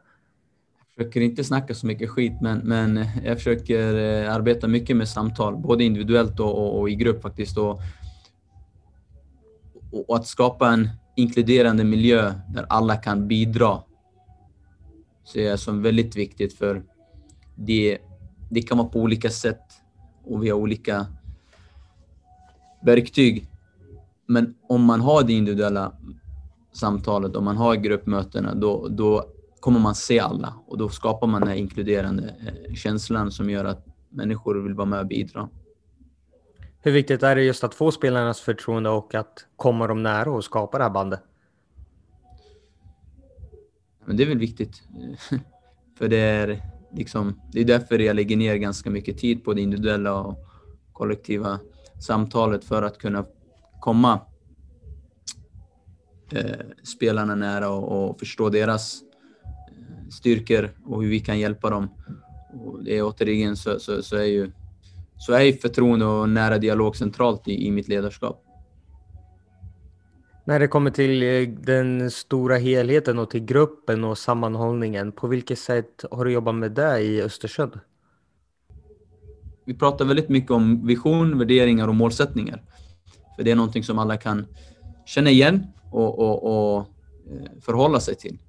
[0.95, 5.07] Jag försöker inte snacka så mycket skit, men, men jag försöker eh, arbeta mycket med
[5.07, 7.57] samtal, både individuellt och, och, och i grupp faktiskt.
[7.57, 7.79] Och,
[9.91, 13.79] och, att skapa en inkluderande miljö där alla kan bidra
[15.31, 16.83] ser jag som väldigt viktigt för
[17.55, 17.97] det,
[18.49, 19.61] det kan vara på olika sätt
[20.23, 21.05] och vi har olika
[22.81, 23.47] verktyg.
[24.25, 25.93] Men om man har det individuella
[26.73, 29.25] samtalet, om man har gruppmötena, då, då
[29.59, 33.65] kommer man se alla och då skapar man den här inkluderande eh, känslan som gör
[33.65, 35.49] att människor vill vara med och bidra.
[36.81, 40.43] Hur viktigt är det just att få spelarnas förtroende och att komma dem nära och
[40.43, 41.21] skapa det här bandet?
[44.09, 44.83] Men det är väl viktigt.
[45.97, 46.61] För det är
[46.93, 50.37] liksom, det är därför jag lägger ner ganska mycket tid på det individuella och
[50.93, 51.59] kollektiva
[52.01, 53.25] samtalet för att kunna
[53.79, 54.21] komma
[56.31, 59.01] eh, spelarna nära och, och förstå deras
[59.45, 61.89] eh, styrkor och hur vi kan hjälpa dem.
[62.53, 64.51] Och det är återigen så, så, så är ju
[65.17, 68.48] så är förtroende och nära dialog centralt i, i mitt ledarskap.
[70.49, 75.59] När det kommer till eh, den stora helheten och till gruppen och sammanhållningen, på vilket
[75.59, 77.79] sätt har du jobbat med det i Östersund?
[79.65, 82.63] Vi pratar väldigt mycket om vision, värderingar och målsättningar.
[83.35, 84.45] För det är någonting som alla kan
[85.05, 86.79] känna igen och, och, och
[87.31, 88.39] eh, förhålla sig till.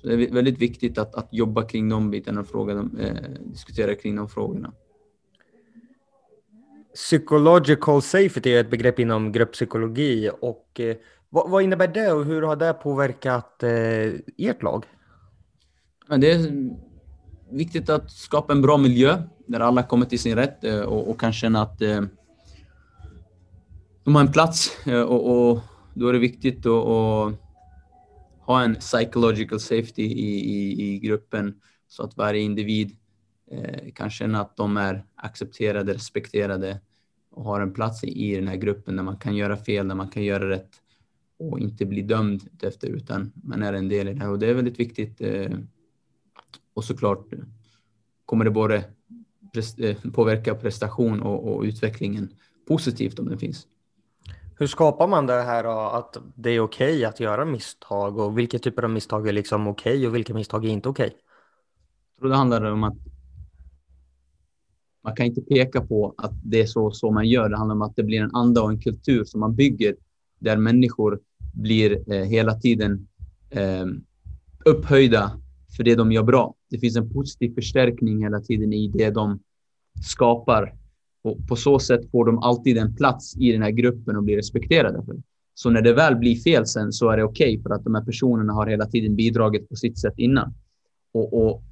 [0.00, 3.94] Så det är väldigt viktigt att, att jobba kring de bitarna och fråga, eh, diskutera
[3.94, 4.72] kring de frågorna.
[7.00, 10.96] Psychological safety är ett begrepp inom grupppsykologi och eh,
[11.28, 14.84] vad, vad, innebär det och hur har det påverkat eh, ert lag?
[16.08, 16.70] Men det är
[17.50, 21.20] viktigt att skapa en bra miljö där alla kommer till sin rätt eh, och, och
[21.20, 22.02] kan känna att eh,
[24.04, 25.60] de har en plats eh, och, och,
[25.94, 27.32] då är det viktigt att, och
[28.46, 32.96] ha en psychological safety i, i, i gruppen så att varje individ
[33.50, 36.80] eh, kan känna att de är accepterade, respekterade
[37.30, 40.08] och har en plats i den här gruppen där man kan göra fel, där man
[40.08, 40.70] kan göra rätt
[41.38, 44.46] och inte bli dömd efter utan man är en del i det här och det
[44.46, 45.20] är väldigt viktigt.
[45.20, 45.58] Eh,
[46.74, 47.26] och såklart
[48.26, 48.84] kommer det både
[49.78, 52.34] eh, påverka prestation och, och utvecklingen
[52.68, 53.66] positivt om det finns.
[54.58, 58.38] Hur skapar man det här då, att det är okej okay att göra misstag och
[58.38, 61.06] vilka typer av misstag är liksom okej okay och vilka misstag är inte okej?
[61.06, 61.18] Okay?
[62.14, 62.96] Jag tror det handlar om att
[65.04, 67.48] man kan inte peka på att det är så, så man gör.
[67.48, 69.96] Det handlar om att det blir en anda och en kultur som man bygger
[70.38, 71.20] där människor
[71.52, 73.08] blir eh, hela tiden
[73.50, 73.86] eh,
[74.64, 75.40] upphöjda
[75.76, 76.54] för det de gör bra.
[76.70, 79.40] Det finns en positiv förstärkning hela tiden i det de
[80.02, 80.74] skapar.
[81.22, 84.36] Och på så sätt får de alltid en plats i den här gruppen och blir
[84.36, 85.04] respekterade.
[85.04, 85.16] För.
[85.54, 87.94] Så när det väl blir fel sen så är det okej okay för att de
[87.94, 90.54] här personerna har hela tiden bidragit på sitt sätt innan.
[91.12, 91.62] Och, och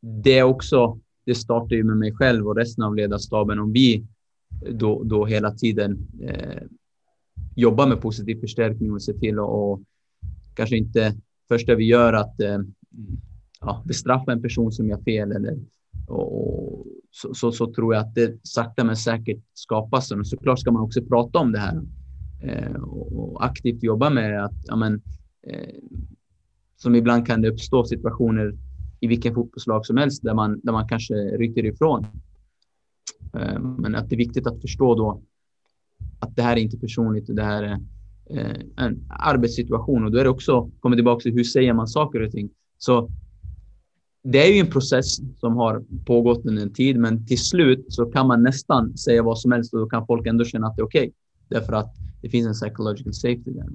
[0.00, 3.58] det är också det startar ju med mig själv och resten av ledarstaben.
[3.58, 4.06] Om vi
[4.70, 6.62] då, då hela tiden eh,
[7.56, 9.82] jobbar med positiv förstärkning och ser till att och
[10.54, 11.14] kanske inte
[11.48, 12.58] första vi gör att eh,
[13.60, 15.58] ja, bestraffa en person som gör fel eller
[16.06, 20.10] och, så, så, så, tror jag att det sakta men säkert skapas.
[20.10, 21.82] Och såklart ska man också prata om det här
[22.42, 25.02] eh, och, och, aktivt jobba med att, ja, men,
[25.46, 25.74] eh,
[26.76, 28.54] som ibland kan det uppstå situationer
[29.02, 32.06] i vilken fotbollslag som helst där man, där man kanske rycker ifrån.
[33.34, 35.22] Eh, men att det är viktigt att förstå då
[36.20, 37.78] att det här är inte personligt, det här är
[38.30, 42.20] eh, en arbetssituation och då är det också, kommer tillbaka till hur säger man saker
[42.20, 42.50] och ting.
[42.78, 43.10] Så
[44.22, 48.06] det är ju en process som har pågått under en tid, men till slut så
[48.06, 50.82] kan man nästan säga vad som helst och då kan folk ändå känna att det
[50.82, 51.00] är okej.
[51.00, 51.12] Okay,
[51.48, 53.66] därför att det finns en psychological safety där.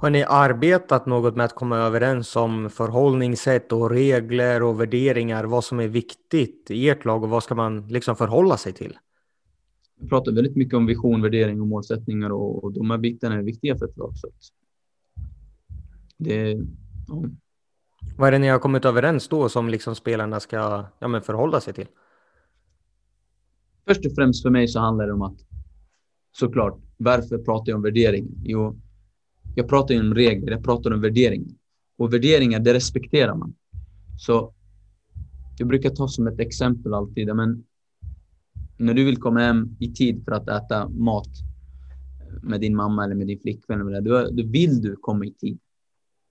[0.00, 5.64] Har ni arbetat något med att komma överens om förhållningssätt och regler och värderingar, vad
[5.64, 8.98] som är viktigt i ert lag och vad ska man liksom förhålla sig till?
[10.00, 13.42] Vi pratar väldigt mycket om vision, värdering och målsättningar och, och de här bitarna är
[13.42, 14.16] viktiga för ett lag.
[14.16, 14.28] Så
[16.16, 16.50] det,
[17.08, 17.24] ja.
[18.18, 21.60] Vad är det ni har kommit överens då som liksom spelarna ska ja, men förhålla
[21.60, 21.86] sig till?
[23.86, 25.38] Först och främst för mig så handlar det om att
[26.32, 28.28] såklart, varför pratar jag om värdering?
[28.44, 28.80] Jo,
[29.58, 31.54] jag pratar ju om regler, jag pratar om värderingar.
[31.96, 33.54] Och värderingar, det respekterar man.
[34.18, 34.54] Så
[35.58, 37.64] jag brukar ta som ett exempel alltid, men
[38.76, 41.28] när du vill komma hem i tid för att äta mat
[42.42, 45.58] med din mamma eller med din flickvän, eller då, då vill du komma i tid.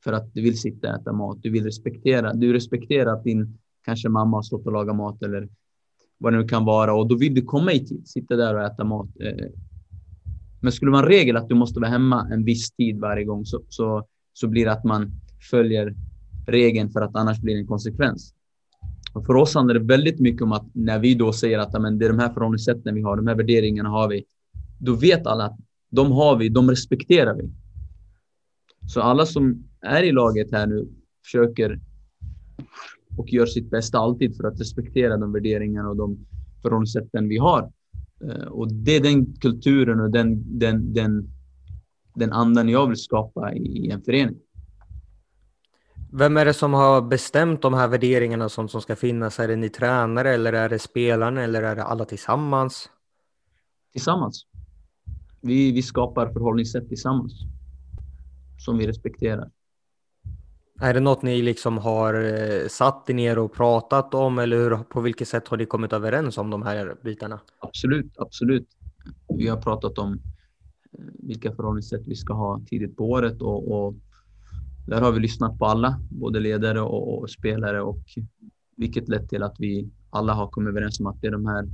[0.04, 1.38] För att du vill sitta och äta mat.
[1.42, 5.50] Du vill respektera, du respekterar att din kanske mamma har stått och lagat mat eller
[6.18, 8.62] vad det nu kan vara och då vill du komma i tid, sitta där och
[8.62, 9.10] äta mat.
[9.20, 9.46] Eh,
[10.60, 13.62] men skulle man regel att du måste vara hemma en viss tid varje gång så,
[13.70, 15.12] så, så blir det att man
[15.52, 15.96] följer
[16.48, 18.34] regeln för att annars blir det en konsekvens.
[19.14, 22.00] Och för oss handlar det väldigt mycket om att när vi då säger att amen,
[22.00, 24.24] det är de här förhållningssätten vi har, de här värderingarna har vi,
[24.80, 25.58] då vet alla att
[25.90, 27.50] de har vi, de respekterar vi.
[28.88, 30.88] Så alla som är i laget här nu
[31.26, 31.80] försöker
[33.18, 36.18] och gör sitt bästa alltid för att respektera de värderingar och de
[36.62, 37.72] förhållningssätten vi har.
[38.22, 41.30] Eh, och det är den kulturen och den, den, den,
[42.16, 44.38] den andan jag vill skapa i en förening.
[46.12, 49.40] Vem är det som har bestämt de här värderingarna som, som ska finnas?
[49.40, 52.90] Är det ni tränare eller är det spelarna eller är det alla tillsammans?
[53.92, 54.46] Tillsammans.
[55.42, 57.34] Vi, vi skapar förhållningssätt tillsammans
[58.66, 59.52] som vi respekterar.
[60.80, 64.78] Är det något ni liksom har eh, satt er ner och pratat om eller hur,
[64.78, 67.40] på vilket sätt har ni kommit överens om de här bitarna?
[67.60, 68.68] Absolut, absolut.
[69.38, 73.96] Vi har pratat om eh, vilka förhållningssätt vi ska ha tidigt på året och, och
[74.88, 78.00] där har vi lyssnat på alla, både ledare och, och, spelare och
[78.78, 81.68] vilket lett till att vi alla har kommit överens om att det är de här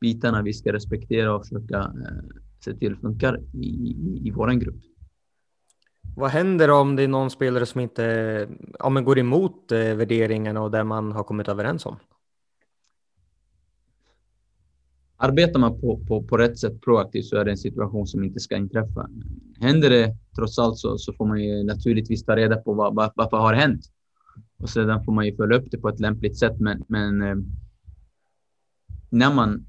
[0.00, 4.89] bitarna vi ska respektera och försöka eh, se till funkar i, i, i vår grupp.
[6.20, 10.62] Vad händer om det är någon spelare som inte ja, men går emot eh, värderingarna
[10.62, 11.96] och det man har kommit överens om?
[15.16, 18.40] Arbetar man på, på, på rätt sätt proaktivt så är det en situation som inte
[18.40, 19.08] ska inträffa.
[19.60, 23.12] Händer det trots allt så, så får man ju naturligtvis ta reda på vad, vad,
[23.16, 23.80] vad har hänt.
[24.58, 26.60] Och sedan får man ju följa upp det på ett lämpligt sätt.
[26.60, 27.36] Men, men eh,
[29.10, 29.66] när man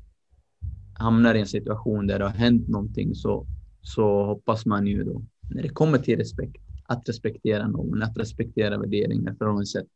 [0.94, 3.48] hamnar i en situation där det har hänt någonting så,
[3.82, 8.78] så hoppas man ju då när det kommer till respekt, att respektera någon, att respektera
[8.78, 9.88] värderingar, förhållningssätt,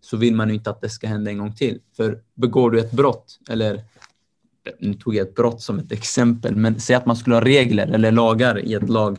[0.00, 1.80] så vill man ju inte att det ska hända en gång till.
[1.96, 3.84] För begår du ett brott, eller
[4.78, 7.86] nu tog jag ett brott som ett exempel, men säg att man skulle ha regler
[7.86, 9.18] eller lagar i ett lag,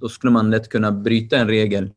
[0.00, 1.92] då skulle man lätt kunna bryta en regel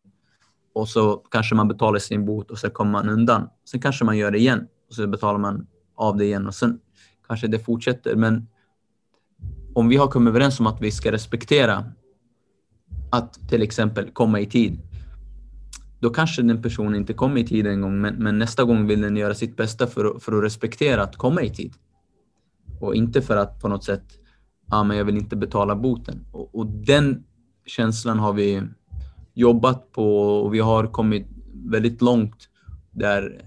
[0.74, 3.50] och så kanske man betalar sin bot och så kommer man undan.
[3.66, 6.80] Sen kanske man gör det igen och så betalar man av det igen och sen
[7.28, 8.16] kanske det fortsätter.
[8.16, 8.48] Men
[9.74, 11.86] om vi har kommit överens om att vi ska respektera
[13.12, 14.80] att till exempel komma i tid.
[16.00, 19.02] Då kanske den personen inte kommer i tid en gång, men, men nästa gång vill
[19.02, 21.74] den göra sitt bästa för, för att respektera att komma i tid.
[22.80, 24.04] Och inte för att på något sätt,
[24.68, 26.26] ja ah, men jag vill inte betala boten.
[26.32, 27.24] Och, och den
[27.66, 28.62] känslan har vi
[29.34, 32.50] jobbat på och vi har kommit väldigt långt
[32.92, 33.46] där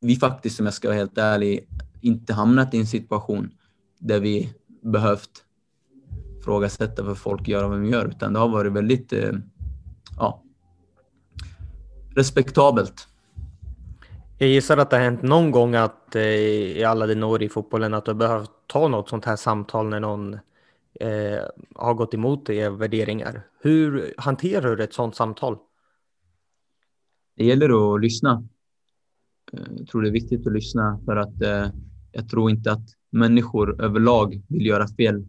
[0.00, 1.68] vi faktiskt, om jag ska vara helt ärlig,
[2.00, 3.50] inte hamnat i en situation
[3.98, 5.44] där vi behövt
[6.40, 9.32] ifrågasätta vad folk gör och vad de gör, utan det har varit väldigt eh,
[10.16, 10.42] ja,
[12.16, 13.06] respektabelt.
[14.38, 17.48] Jag gissar att det har hänt någon gång att eh, i alla dina år i
[17.48, 20.34] fotbollen att du behövt ta något sånt här samtal när någon
[21.00, 21.40] eh,
[21.74, 23.42] har gått emot era värderingar.
[23.62, 25.56] Hur hanterar du ett sånt samtal?
[27.36, 28.48] Det gäller att lyssna.
[29.52, 31.66] Eh, jag tror det är viktigt att lyssna för att eh,
[32.12, 35.24] jag tror inte att människor överlag vill göra fel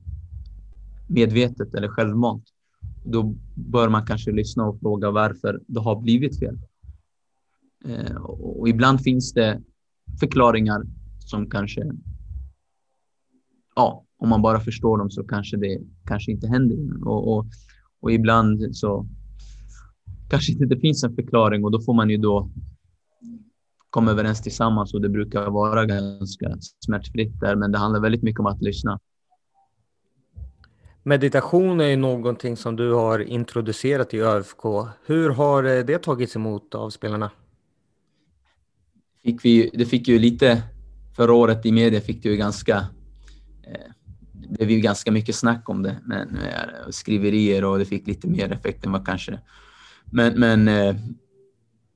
[1.12, 2.44] medvetet eller självmant,
[3.06, 6.60] då bör man kanske lyssna och fråga varför det har blivit fel.
[7.86, 9.62] Eh, och ibland finns det
[10.20, 10.82] förklaringar
[11.20, 11.92] som kanske,
[13.76, 17.08] ja, om man bara förstår dem så kanske det kanske inte händer.
[17.08, 17.46] Och, och,
[18.02, 19.08] och ibland så
[20.30, 22.50] kanske inte det finns en förklaring och då får man ju då
[23.90, 28.40] komma överens tillsammans och det brukar vara ganska smärtfritt där, men det handlar väldigt mycket
[28.40, 29.00] om att lyssna.
[31.04, 34.64] Meditation är ju någonting som du har introducerat i ÖFK.
[35.06, 37.32] Hur har eh, det tagits emot av spelarna?
[39.24, 40.64] Fick vi, det fick ju lite,
[41.16, 42.78] förra året i media fick det ju ganska,
[43.64, 43.92] eh,
[44.34, 48.28] det blev ju ganska mycket snack om det, men eh, skriverier och det fick lite
[48.28, 49.40] mer effekt än vad kanske.
[50.06, 50.70] Men, men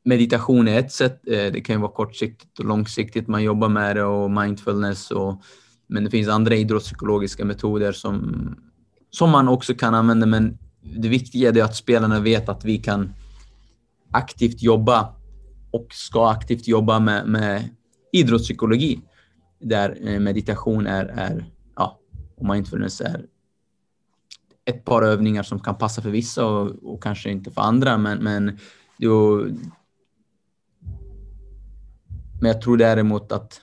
[0.03, 4.03] meditation är ett sätt, det kan ju vara kortsiktigt och långsiktigt, man jobbar med det
[4.03, 5.41] och mindfulness och
[5.87, 8.55] men det finns andra idrottspsykologiska metoder som
[9.09, 13.13] som man också kan använda, men det viktiga är att spelarna vet att vi kan
[14.11, 15.15] aktivt jobba
[15.71, 17.69] och ska aktivt jobba med, med
[18.11, 19.01] idrottspsykologi
[19.59, 21.45] där eh, meditation är, är
[21.75, 21.99] ja,
[22.37, 23.25] och mindfulness är
[24.65, 28.23] ett par övningar som kan passa för vissa och, och kanske inte för andra, men,
[28.23, 28.59] men
[28.97, 29.47] då,
[32.41, 33.61] men jag tror däremot att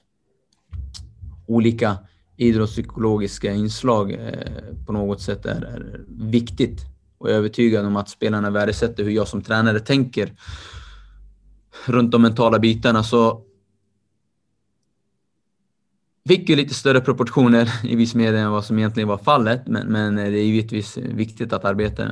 [1.46, 1.98] olika
[2.42, 6.80] idrottspsykologiska inslag eh, på något sätt är, är viktigt.
[7.18, 10.32] Och jag är övertygad om att spelarna värdesätter hur jag som tränare tänker
[11.86, 13.02] runt de mentala bitarna.
[13.02, 13.42] Så
[16.28, 19.62] fick ju lite större proportioner i viss media än vad som egentligen var fallet.
[19.66, 22.08] Men, men det är givetvis viktigt att arbeta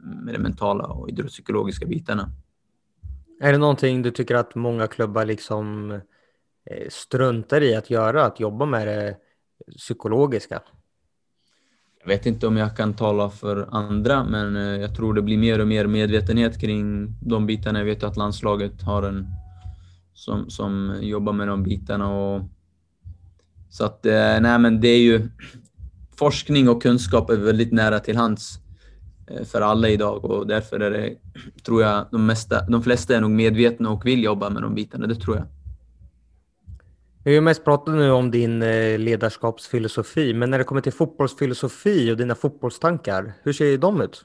[0.00, 2.30] med de mentala och idrottspsykologiska bitarna.
[3.40, 5.90] Är det någonting du tycker att många klubbar liksom
[6.70, 9.16] eh, struntar i att göra, att jobba med det
[9.76, 10.60] psykologiska?
[12.00, 15.38] Jag vet inte om jag kan tala för andra, men eh, jag tror det blir
[15.38, 17.78] mer och mer medvetenhet kring de bitarna.
[17.78, 19.26] Jag vet att landslaget har en
[20.14, 22.14] som, som jobbar med de bitarna.
[22.14, 22.42] Och,
[23.70, 25.28] så att, eh, nej men det är ju
[26.16, 28.58] forskning och kunskap är väldigt nära till hands
[29.26, 31.14] eh, för alla idag och därför är det,
[31.62, 35.06] tror jag, de, mesta, de flesta är nog medvetna och vill jobba med de bitarna,
[35.06, 35.46] det tror jag.
[37.24, 42.12] Vi har mest pratat nu om din eh, ledarskapsfilosofi, men när det kommer till fotbollsfilosofi
[42.12, 44.24] och dina fotbollstankar, hur ser de ut?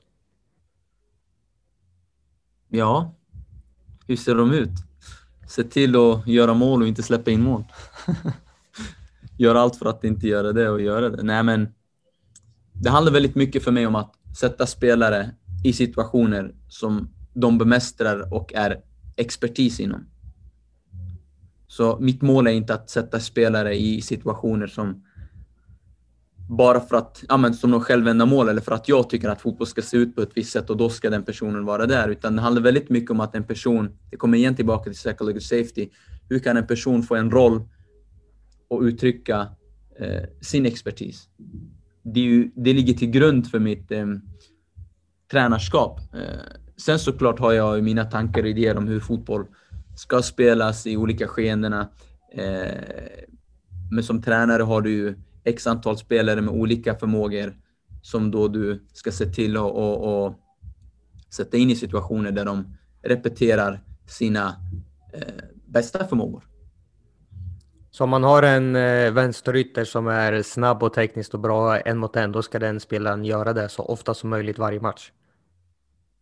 [2.70, 3.16] Ja,
[4.08, 4.72] hur ser de ut?
[5.48, 7.64] Se till att göra mål och inte släppa in mål.
[9.38, 11.24] göra allt för att inte göra det och göra det.
[11.24, 11.74] Nej, men
[12.74, 15.32] det handlar väldigt mycket för mig om att sätta spelare
[15.64, 18.82] i situationer som de bemästrar och är
[19.16, 20.06] expertis inom.
[21.68, 25.04] Så mitt mål är inte att sätta spelare i situationer som
[26.50, 29.68] bara för att, ja men som något självändamål eller för att jag tycker att fotboll
[29.68, 32.10] ska se ut på ett visst sätt och då ska den personen vara där.
[32.10, 35.42] Utan det handlar väldigt mycket om att en person, det kommer igen tillbaka till psychological
[35.42, 35.90] safety,
[36.30, 37.62] hur kan en person få en roll
[38.68, 39.48] och uttrycka
[40.00, 41.30] eh, sin expertis?
[42.04, 44.06] Det, ju, det, ligger till grund för mitt eh,
[45.32, 46.00] tränarskap.
[46.14, 46.20] Eh,
[46.78, 49.46] sen såklart har jag mina tankar och idéer om hur fotboll
[49.96, 51.90] ska spelas i olika skeendena.
[52.34, 53.26] Eh,
[53.92, 57.56] men som tränare har du ju x antal spelare med olika förmågor
[58.02, 60.34] som då du ska se till att och, och
[61.30, 64.56] sätta in i situationer där de repeterar sina
[65.14, 66.44] eh, bästa förmågor.
[67.92, 71.98] Så om man har en eh, vänsterytter som är snabb och tekniskt och bra en
[71.98, 75.12] mot en, då ska den spelaren göra det så ofta som möjligt varje match?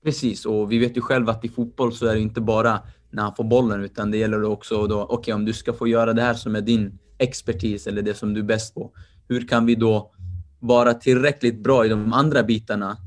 [0.03, 2.79] Precis, och vi vet ju själva att i fotboll så är det inte bara
[3.09, 5.87] när han får bollen, utan det gäller också då, okej okay, om du ska få
[5.87, 8.91] göra det här som är din expertis eller det som du är bäst på,
[9.27, 10.11] hur kan vi då
[10.59, 12.97] vara tillräckligt bra i de andra bitarna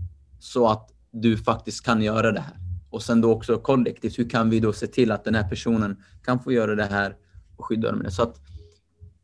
[0.41, 2.57] så att du faktiskt kan göra det här?
[2.91, 5.97] Och sen då också kollektivt, hur kan vi då se till att den här personen
[6.25, 7.17] kan få göra det här
[7.57, 8.11] och skydda dem?
[8.11, 8.37] Så att,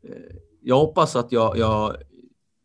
[0.03, 1.95] eh, jag hoppas att jag, jag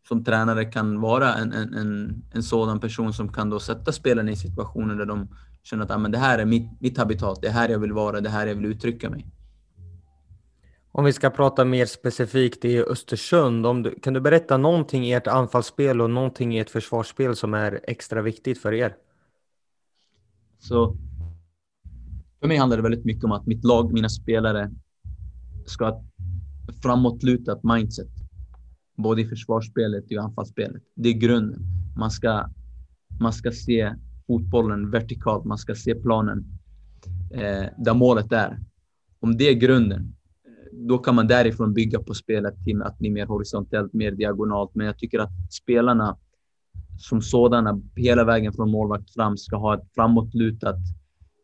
[0.09, 4.31] som tränare kan vara en, en, en, en sådan person som kan då sätta spelarna
[4.31, 5.27] i situationer där de
[5.63, 7.93] känner att ah, men det här är mitt, mitt habitat, det är här jag vill
[7.93, 9.27] vara, det här jag vill uttrycka mig.
[10.91, 15.13] Om vi ska prata mer specifikt i Östersund, om du, kan du berätta någonting i
[15.13, 18.95] ert anfallsspel och någonting i ert försvarsspel som är extra viktigt för er?
[20.59, 20.97] Så
[22.39, 24.71] för mig handlar det väldigt mycket om att mitt lag, mina spelare,
[25.65, 26.03] ska ha
[26.69, 28.18] ett framåtlutat mindset.
[29.03, 30.83] Både i försvarsspelet och i anfallsspelet.
[30.95, 31.61] Det är grunden.
[31.97, 32.49] Man ska,
[33.19, 33.95] man ska se
[34.27, 36.45] fotbollen vertikalt, man ska se planen
[37.33, 38.59] eh, där målet är.
[39.19, 40.15] Om det är grunden,
[40.71, 44.71] då kan man därifrån bygga på spelet till att bli mer horisontellt, mer diagonalt.
[44.73, 46.17] Men jag tycker att spelarna
[46.97, 50.79] som sådana, hela vägen från målvakt fram, ska ha ett framåtlutat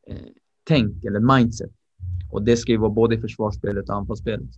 [0.08, 0.18] eh,
[0.64, 1.72] tänk eller mindset.
[2.32, 4.50] Och det ska ju vara både i försvarsspelet och anfallsspelet.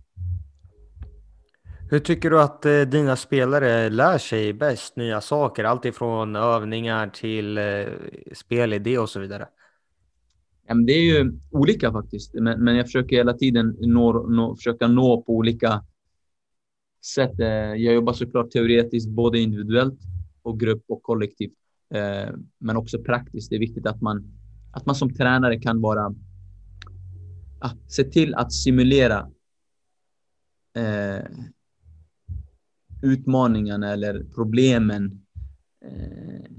[1.90, 5.64] Hur tycker du att eh, dina spelare lär sig bäst nya saker?
[5.64, 7.86] Allt ifrån övningar till eh,
[8.32, 9.48] spelidé och så vidare.
[10.66, 14.88] Ja, det är ju olika faktiskt, men, men jag försöker hela tiden nå, nå, försöka
[14.88, 15.84] nå på olika
[17.14, 17.40] sätt.
[17.40, 20.00] Eh, jag jobbar såklart teoretiskt, både individuellt
[20.42, 21.54] och grupp och kollektivt,
[21.94, 23.50] eh, men också praktiskt.
[23.50, 24.24] Det är viktigt att man,
[24.72, 26.14] att man som tränare kan vara,
[27.88, 29.30] se till att simulera
[30.76, 31.24] eh,
[33.02, 35.22] utmaningarna eller problemen
[35.84, 36.50] eh,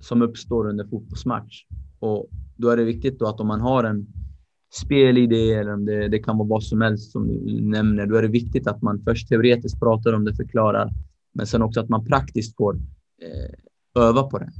[0.00, 1.64] som uppstår under fotbollsmatch.
[1.98, 4.06] Och då är det viktigt då att om man har en
[4.72, 8.22] spelidé eller om det, det kan vara vad som helst som du nämner, då är
[8.22, 10.90] det viktigt att man först teoretiskt pratar om det, förklarar,
[11.34, 12.74] men sen också att man praktiskt får
[13.22, 14.50] eh, öva på det.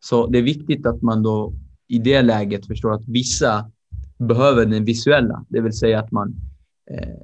[0.00, 1.54] Så det är viktigt att man då
[1.88, 3.70] i det läget förstår att vissa
[4.18, 6.34] behöver den visuella, det vill säga att man
[6.90, 7.20] eh,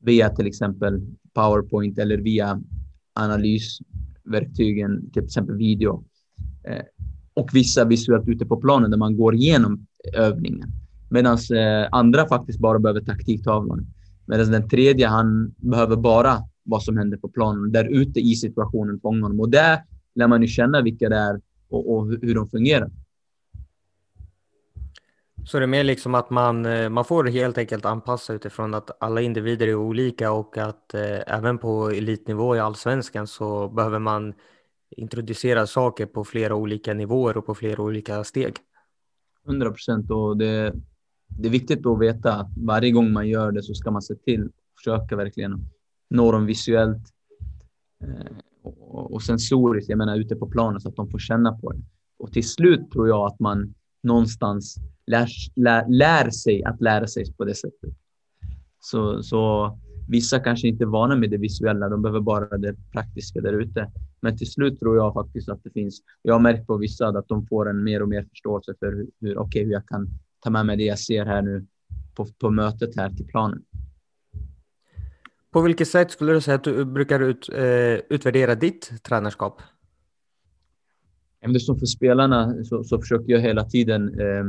[0.00, 2.60] via till exempel PowerPoint eller via
[3.14, 6.04] analysverktygen, till exempel video.
[6.68, 6.84] Eh,
[7.34, 10.68] och vissa visuellt ute på planen där man går igenom övningen.
[11.10, 13.86] Medan eh, andra faktiskt bara behöver taktiktavlan.
[14.26, 17.72] Medan den tredje, han behöver bara vad som händer på planen.
[17.72, 19.40] Där ute i situationen fångar honom.
[19.40, 19.78] Och där
[20.14, 22.90] lär man ju känna vilka det är och, och hur de fungerar.
[25.46, 29.02] Så det är mer liksom att man, eh, man får helt enkelt anpassa utifrån att
[29.02, 34.34] alla individer är olika och att eh, även på elitnivå i allsvenskan så behöver man
[34.90, 38.56] introducera saker på flera olika nivåer och på flera olika steg.
[39.46, 40.72] 100 procent och det,
[41.28, 44.14] det är viktigt att veta att varje gång man gör det så ska man se
[44.14, 45.68] till, att försöka verkligen
[46.10, 47.12] nå dem visuellt
[48.02, 51.72] eh, och, och sensoriskt, jag menar ute på planen så att de får känna på
[51.72, 51.82] det.
[52.18, 54.76] Och till slut tror jag att man någonstans
[55.06, 57.90] lär, lär, lär sig att lära sig på det sättet.
[58.80, 59.72] Så, så
[60.08, 63.90] vissa kanske inte är vana med det visuella, de behöver bara det praktiska där ute.
[64.20, 67.28] Men till slut tror jag faktiskt att det finns, jag har märkt på vissa att
[67.28, 70.08] de får en mer och mer förståelse för hur, hur, okay, hur jag kan
[70.40, 71.66] ta med mig det jag ser här nu
[72.14, 73.62] på, på mötet här till planen.
[75.50, 79.62] På vilket sätt skulle du säga att du brukar ut, eh, utvärdera ditt tränarskap?
[81.40, 84.44] Eftersom för spelarna så, så försöker jag hela tiden eh,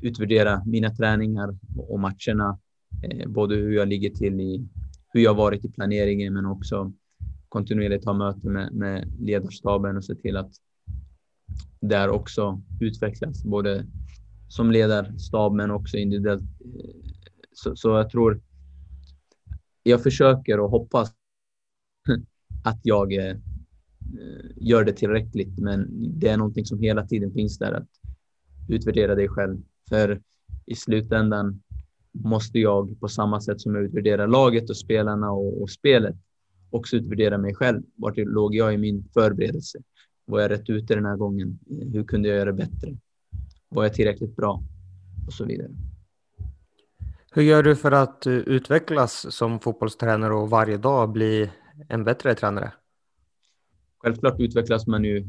[0.00, 2.58] utvärdera mina träningar och matcherna.
[3.02, 4.68] Eh, både hur jag ligger till i
[5.08, 6.92] hur jag varit i planeringen men också
[7.48, 10.52] kontinuerligt ha möten med, med ledarstaben och se till att
[11.80, 13.86] där också utvecklas både
[14.48, 16.42] som ledarstab men också individuellt.
[16.42, 17.10] Eh,
[17.52, 18.40] så, så jag tror
[19.82, 21.12] jag försöker och hoppas
[22.64, 23.36] att jag eh,
[24.56, 25.88] gör det tillräckligt, men
[26.18, 27.88] det är någonting som hela tiden finns där att
[28.68, 29.62] utvärdera dig själv.
[29.88, 30.20] För
[30.66, 31.62] i slutändan
[32.12, 36.16] måste jag på samma sätt som jag utvärderar laget och spelarna och, och spelet
[36.70, 37.82] också utvärdera mig själv.
[37.96, 39.78] Vart låg jag i min förberedelse?
[40.24, 41.58] Var jag rätt ute den här gången?
[41.92, 42.96] Hur kunde jag göra bättre?
[43.68, 44.62] Var jag tillräckligt bra?
[45.26, 45.70] Och så vidare.
[47.32, 51.50] Hur gör du för att utvecklas som fotbollstränare och varje dag bli
[51.88, 52.72] en bättre tränare?
[53.98, 55.26] Självklart utvecklas man ju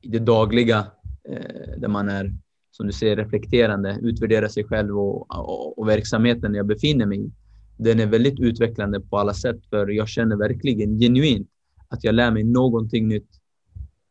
[0.00, 0.86] i det dagliga
[1.24, 2.32] eh, där man är,
[2.70, 7.30] som du säger, reflekterande, utvärdera sig själv och, och, och verksamheten jag befinner mig i.
[7.76, 11.48] Den är väldigt utvecklande på alla sätt för jag känner verkligen genuint
[11.88, 13.30] att jag lär mig någonting nytt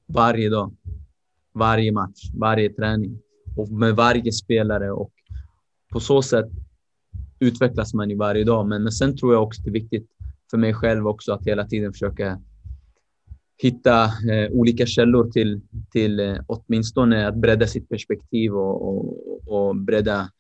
[0.05, 0.75] varje dag,
[1.53, 3.19] varje match, varje träning
[3.57, 5.11] och med varje spelare och
[5.91, 6.49] på så sätt
[7.39, 8.67] utvecklas man ju varje dag.
[8.67, 10.07] Men, men sen tror jag också det är viktigt
[10.51, 12.41] för mig själv också att hela tiden försöka
[13.61, 19.75] hitta eh, olika källor till, till eh, åtminstone att bredda sitt perspektiv och, och, och
[19.75, 20.31] bredda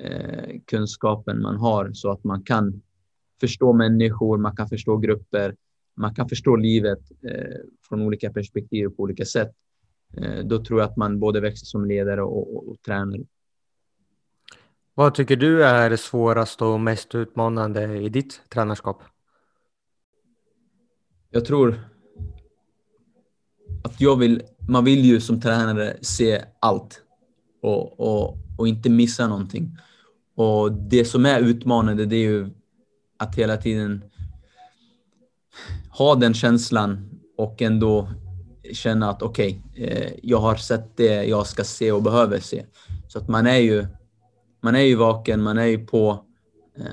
[0.00, 2.82] eh, kunskapen man har så att man kan
[3.40, 5.56] förstå människor, man kan förstå grupper,
[5.96, 7.56] man kan förstå livet eh,
[7.88, 9.52] från olika perspektiv på olika sätt.
[10.16, 13.22] Eh, då tror jag att man både växer som ledare och, och, och tränare.
[14.94, 19.02] Vad tycker du är svårast och mest utmanande i ditt tränarskap?
[21.30, 21.89] Jag tror
[23.84, 27.00] att jag vill, man vill ju som tränare se allt
[27.62, 29.76] och, och, och inte missa någonting.
[30.34, 32.50] Och det som är utmanande det är ju
[33.16, 34.04] att hela tiden
[35.90, 38.08] ha den känslan och ändå
[38.72, 42.64] känna att okej, okay, eh, jag har sett det jag ska se och behöver se.
[43.08, 43.86] Så att man är ju
[44.60, 46.24] man är ju vaken, man är ju på.
[46.78, 46.86] Eh,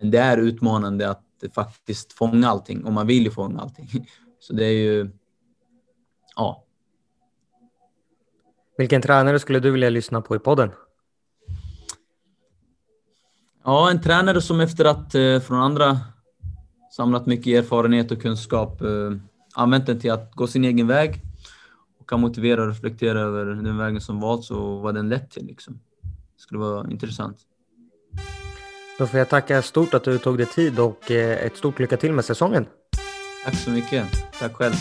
[0.00, 3.88] men det är utmanande att faktiskt fånga allting och man vill ju fånga allting.
[4.40, 5.10] Så det är ju,
[6.36, 6.64] ja.
[8.76, 10.70] Vilken tränare skulle du vilja lyssna på i podden?
[13.64, 15.98] Ja, en tränare som efter att eh, från andra
[16.96, 19.12] samlat mycket erfarenhet och kunskap eh,
[19.54, 21.20] använt den till att gå sin egen väg
[22.00, 25.46] och kan motivera och reflektera över den vägen som valts och vad den lett till.
[25.46, 25.80] Liksom
[26.36, 27.38] skulle vara intressant.
[28.98, 31.96] Då får jag tacka stort att du tog dig tid och eh, ett stort lycka
[31.96, 32.66] till med säsongen.
[33.44, 34.06] Tack så mycket.
[34.40, 34.74] Tack själv.